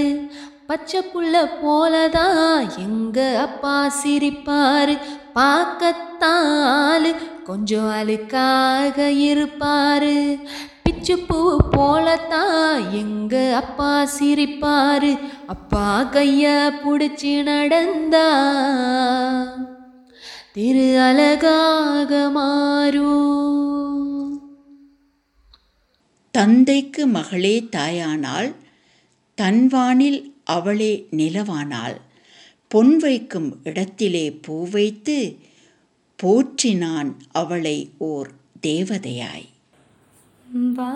[0.66, 4.94] பச்சை புள்ள போலதான் எங்க அப்பா சிரிப்பாரு.
[5.34, 7.10] பார்க்கத்தாலு
[7.44, 10.16] கொஞ்சம் அழுக்காக இருப்பாரு.
[10.84, 11.40] பிச்சு பூ
[11.70, 15.12] போலத்தான் எங்க அப்பா சிரிப்பாரு.
[15.46, 16.44] அப்பா கைய
[16.84, 18.28] பிடிச்சி நடந்தா
[20.52, 23.97] திரு அழகாக மாறும்.
[26.38, 28.54] தந்தைக்கு மகளே தாயானால்
[29.38, 31.96] தன்வானில் அவளே நிலவானால்
[32.68, 35.36] பொன் வைக்கும் இடத்திலே பூ வைத்து
[36.22, 38.30] போற்றினான் அவளை ஓர்
[38.66, 39.46] தேவதையாய்.
[40.74, 40.92] வா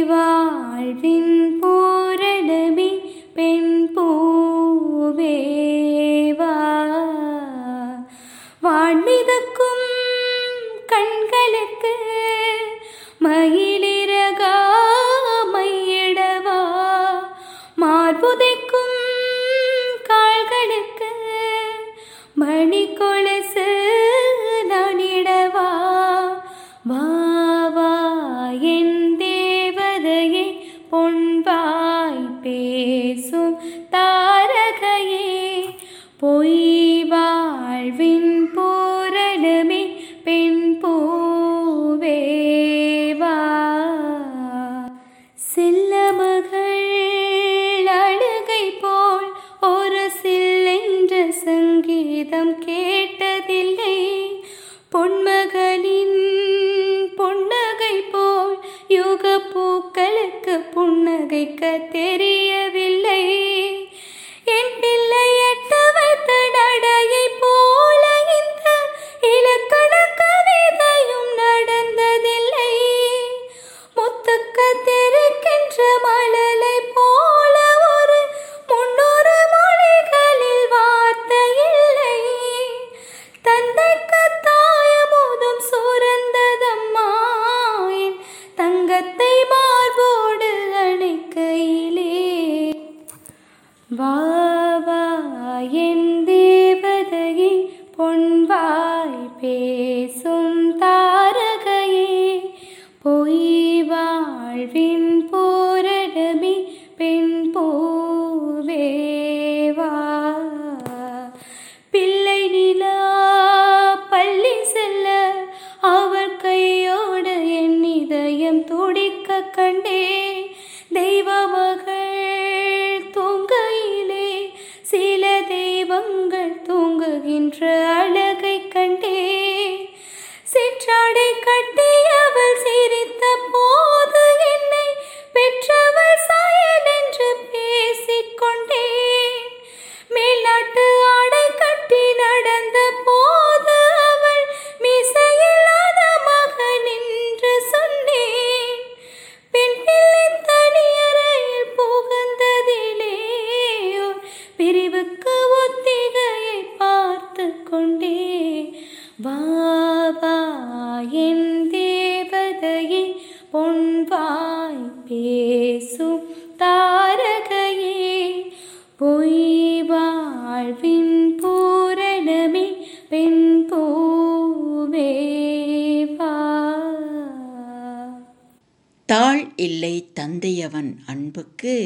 [181.10, 181.76] அன்புக்கு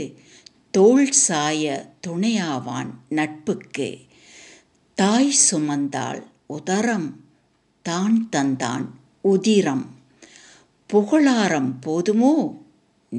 [0.70, 3.98] தோள் சாய துணையாவான் நட்புக்கு.
[4.94, 7.08] தாய் சுமந்தாள் உதரம்
[7.82, 8.86] தான் தந்தான்
[9.20, 9.86] உதிரம்.
[10.86, 12.34] புகழாரம் போதுமோ?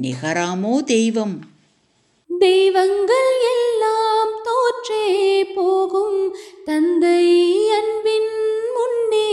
[0.00, 1.38] நிகராமோ தெய்வம்?
[2.38, 7.24] தெய்வங்கள் எல்லாம் தோற்றே போகும் தந்தை
[7.70, 8.34] அன்பின்
[8.76, 9.32] முன்னே.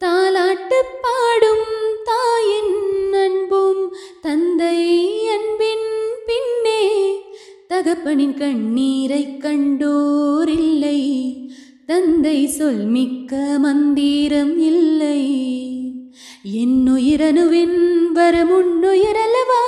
[0.00, 1.68] தாலாட்டு பாடும்
[2.04, 4.78] தாயின் அன்பும் தந்தை
[5.28, 5.88] அன்பின்
[6.26, 7.14] பின்னே
[7.68, 11.00] தகப்பனின் கண்ணீரை கண்டோரில்லை.
[11.86, 15.22] தந்தை சொல் மிக்க மந்திரம் இல்லை.
[16.56, 17.78] என்னுயிரணுவின்
[18.14, 19.62] வரமுன்னுயிரல்லவா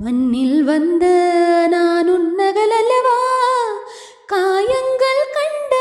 [0.00, 1.04] மண்ணில் வந்த
[1.70, 3.18] நான் உன்னகலல்லவா?
[4.26, 5.74] காயங்கள் கண்ட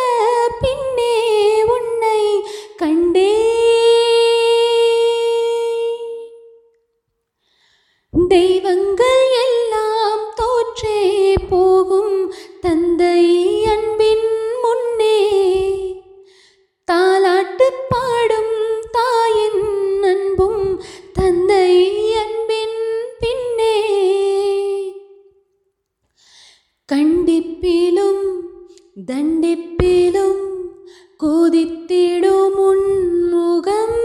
[0.61, 1.15] பின்னே
[1.63, 3.42] உன்னை கண்டே
[8.33, 13.21] தெய்வங்கள் எல்லாம் தோற்றே போகும் தந்தை
[13.65, 14.29] அன்பின்
[14.61, 15.19] முன்னே.
[16.91, 18.55] தாலாட்டு பாடும்
[18.91, 20.81] தாயின் அன்பும்
[21.13, 21.71] தந்தை
[22.15, 22.79] அன்பின்
[23.19, 23.77] பின்னே.
[26.93, 28.23] கண்டிப்பிலும்
[29.11, 30.43] தண்டிப்பிலும்
[31.23, 34.01] கொதித்திடும் உன்முகம்.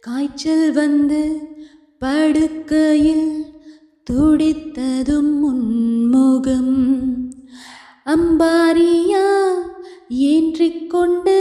[0.00, 1.38] காய்ச்சல் வந்து
[1.98, 3.44] படுக்கையில்
[4.10, 6.74] துடித்ததும் முன்முகம்
[8.06, 9.48] அம்பாரியா
[10.08, 11.38] ஏற்றிக் கொண்டு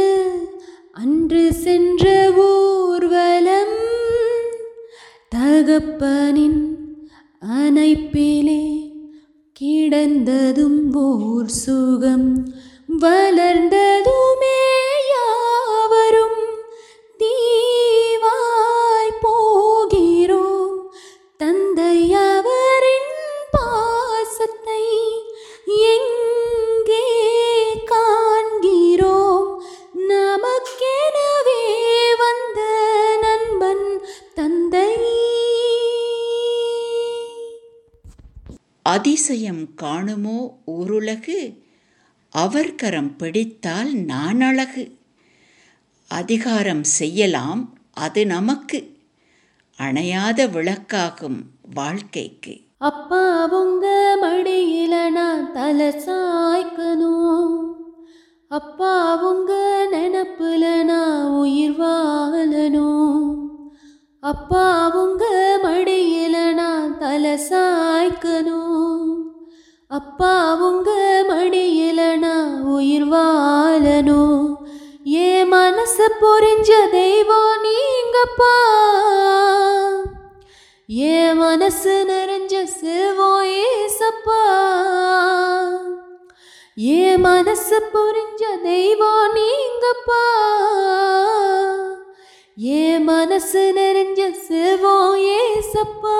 [0.91, 3.75] அன்று சென்ற ஊர்வலம்.
[5.35, 6.61] தகப்பனின்
[7.39, 8.63] அணைப்பிலே
[9.59, 12.47] கிடந்ததும் ஓர் சுகம்.
[12.99, 14.74] வளர்ந்ததுமே
[38.95, 41.61] அதிசயம் காணுமோ ஊருலகு
[42.29, 44.95] அவர் கரம் பிடித்தால் நான் அழகு.
[46.07, 48.97] அதிகாரம் செய்யலாம் அது நமக்கு.
[49.77, 51.41] அணையாத விளக்காகும்
[51.75, 52.61] வாழ்க்கைக்கு.
[52.77, 57.73] அப்பா உங்க மடியில நான் தலை சாய்க்கணும்.
[58.47, 59.53] அப்பா உங்க
[59.91, 63.44] நினப்புல நான் உயிர் வாழணும்.
[64.25, 65.25] அப்பா உங்க
[65.63, 69.15] மடியில நான் தலை சாய்க்கணும்.
[69.87, 70.91] அப்பா உங்க
[71.29, 74.55] மடியில நான் உயிர் வாழணும்.
[75.13, 78.55] ஏ மனசு புரிஞ்ச தெய்வம் நீங்கப்பா.
[80.89, 84.41] ஏ மனசு நிறைஞ்ச செல்வம் ஏசப்பா.
[86.77, 90.23] ஏ மனசு புரிஞ்ச தெய்வம் நீங்கப்பா.
[92.63, 96.19] ஏ மனசு நிறைஞ்ச செல்வம் ஏசப்பா.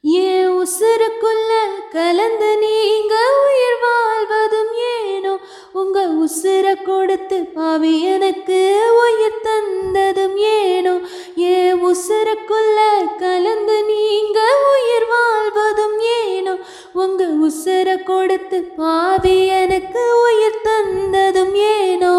[0.00, 1.52] ஏன் உசுருக்குள்ள
[1.90, 3.14] கலந்து நீங்க
[3.46, 5.38] உயிர் வாழ்வதும் ஏனோ
[5.72, 8.58] உங்க உசுர கொடுத்து பாவி எனக்கு
[9.02, 11.00] உயிர் தந்ததும் ஏனோ?
[11.36, 12.78] ஏன் உசுருக்குள்ள
[13.18, 14.38] கலந்து நீங்க
[14.72, 16.54] உயிர் வாழ்வதும் ஏனோ?
[16.92, 22.16] உங்க உசுர கொடுத்து பாவி எனக்கு உயிர் தந்ததும் ஏனோ?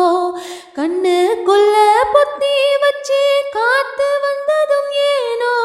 [0.75, 1.75] கண்ணுக்குள்ள
[2.13, 3.21] பத்தி வச்சு
[3.51, 5.55] காத்து வந்ததும் ஏனோ?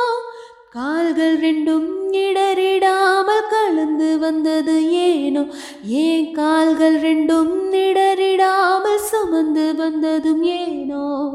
[0.77, 5.45] கால்கள் ரெண்டும் இடறிடாமல் கலந்து வந்தது ஏனோ?
[5.85, 11.31] ஏன் கால்கள் ரெண்டும் இடறிடாமல் சுமந்து வந்ததும் ஏனோ?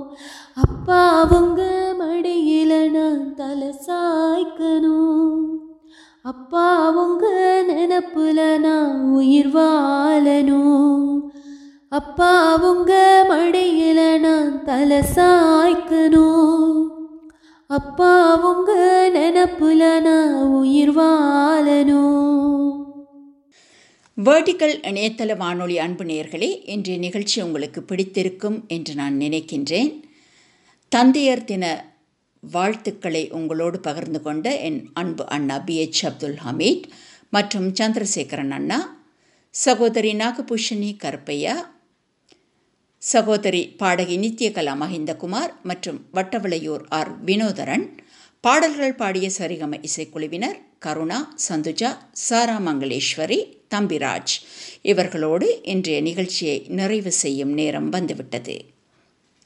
[0.56, 5.46] அப்பா உங்க மடியில நான் தலை சாய்க்கணும்.
[6.22, 7.28] அப்பா உங்க
[7.68, 11.20] நினப்புல நான் உயிர் வாழணும்.
[11.90, 17.01] அப்பா உங்க மடியில நான் தலை சாய்க்கணும்.
[17.72, 18.74] அப்பா உங்க
[19.16, 22.84] நினப்புல நான் உயிர் வாழணும்.
[24.24, 30.02] வேர்டிக்கல் இணையதள வானொலி அன்பு நேயர்களே இன்றைய நிகழ்ச்சி உங்களுக்கு பிடித்திருக்கும் என்று நான் நினைக்கின்றேன்.
[30.90, 31.94] தந்தையர் தின
[32.52, 35.76] வாழ்த்துக்களை உங்களோடு பகிர்ந்து கொண்ட என் அன்பு அண்ணா பி.
[35.78, 36.06] எச்.
[36.06, 36.84] அப்துல் ஹமீத்
[37.30, 38.96] மற்றும் சந்திரசேகரன் அண்ணா
[39.50, 41.56] சகோதரி நாகபூஷணி கருப்பையா
[43.04, 47.86] சகோதரி பாடகி நித்யகலா மஹிந்தகுமார் மற்றும் வட்டவிளையூர் ஆர் வினோதரன்.
[48.42, 53.40] பாடல்கள் பாடிய சரிகம இசைக்குழுவினர் கருணா சந்துஜா சாரா மங்களேஸ்வரி
[53.76, 54.34] தம்பிராஜ்.
[54.84, 58.66] இவர்களோடு இன்றைய நிகழ்ச்சியை நிறைவு செய்யும் நேரம் வந்துவிட்டது.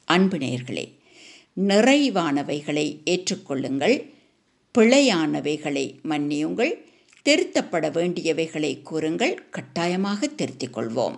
[0.06, 0.86] அன்பு நேயர்களே
[1.68, 3.96] நிறைவானவைகளை ஏற்றுக்கொள்ளுங்கள்.
[4.78, 6.74] பிழையானவைகளை மன்னியுங்கள்.
[7.26, 11.16] திருத்தப்பட வேண்டியவைகளை கூறுங்கள் கட்டாயமாக திருத்திக் கொள்வோம்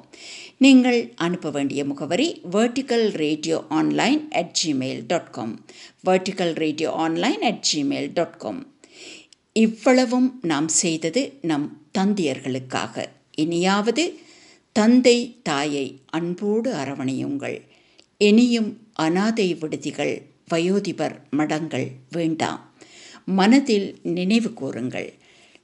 [0.57, 5.65] நீங்கள் அனுப்ப வேண்டிய முகவரி vertical radio online at Gmail dot com
[6.05, 8.61] vertical radio online at Gmail dot com
[9.55, 11.67] இவ்வளவும் நாம் செய்தது நம்
[11.97, 13.05] தந்தையர்களுக்காக.
[13.35, 14.03] இனியாவது
[14.71, 17.57] தந்தை தாயை அன்போடு அரவணையுங்கள்.
[18.17, 20.15] இனியும் அனாதை விடுதிகள்
[20.53, 22.61] வயோதிபர் மடங்கள் வேண்டாம்.
[23.25, 25.09] மனதில் நினைவு கூறுங்கள்.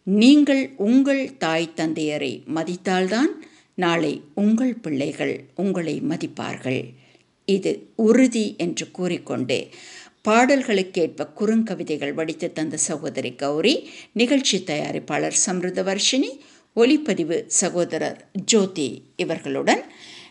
[0.07, 3.31] நீங்கள் உங்கள் தாய் தந்தையரை மதித்தால்தான்
[3.75, 6.81] நாளை உங்கள் பிள்ளைகள் உங்களை மதிப்பார்கள்.
[7.47, 9.57] இது உறுதி என்று கூறிக்கொண்டு
[10.21, 13.73] பாடல்களுக்கேற்ப குறுங்கவிதைகள் வடித்து தந்த சகோதரி கௌரி
[14.13, 16.31] நிகழ்ச்சி தயாரிப்பாளர் சம்ருதவர்ஷினி
[16.75, 19.83] ஒலிப்பதிவு சகோதரர் ஜோதி இவர்களுடன்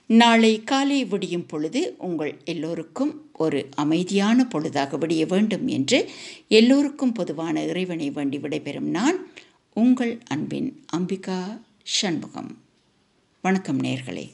[0.06, 5.98] நாளை காலை விடியும் பொழுது உங்கள் எல்லோருக்கும் ஒரு அமைதியான பொழுதாக விடிய வேண்டும் என்று
[6.48, 9.18] எல்லோருக்கும் பொதுவான இறைவனை வேண்டி விடைபெறும் நான்
[9.74, 12.58] உங்கள் அன்பின் அம்பிகா சண்முகம்.
[13.42, 14.32] வணக்கம் நேர்களே.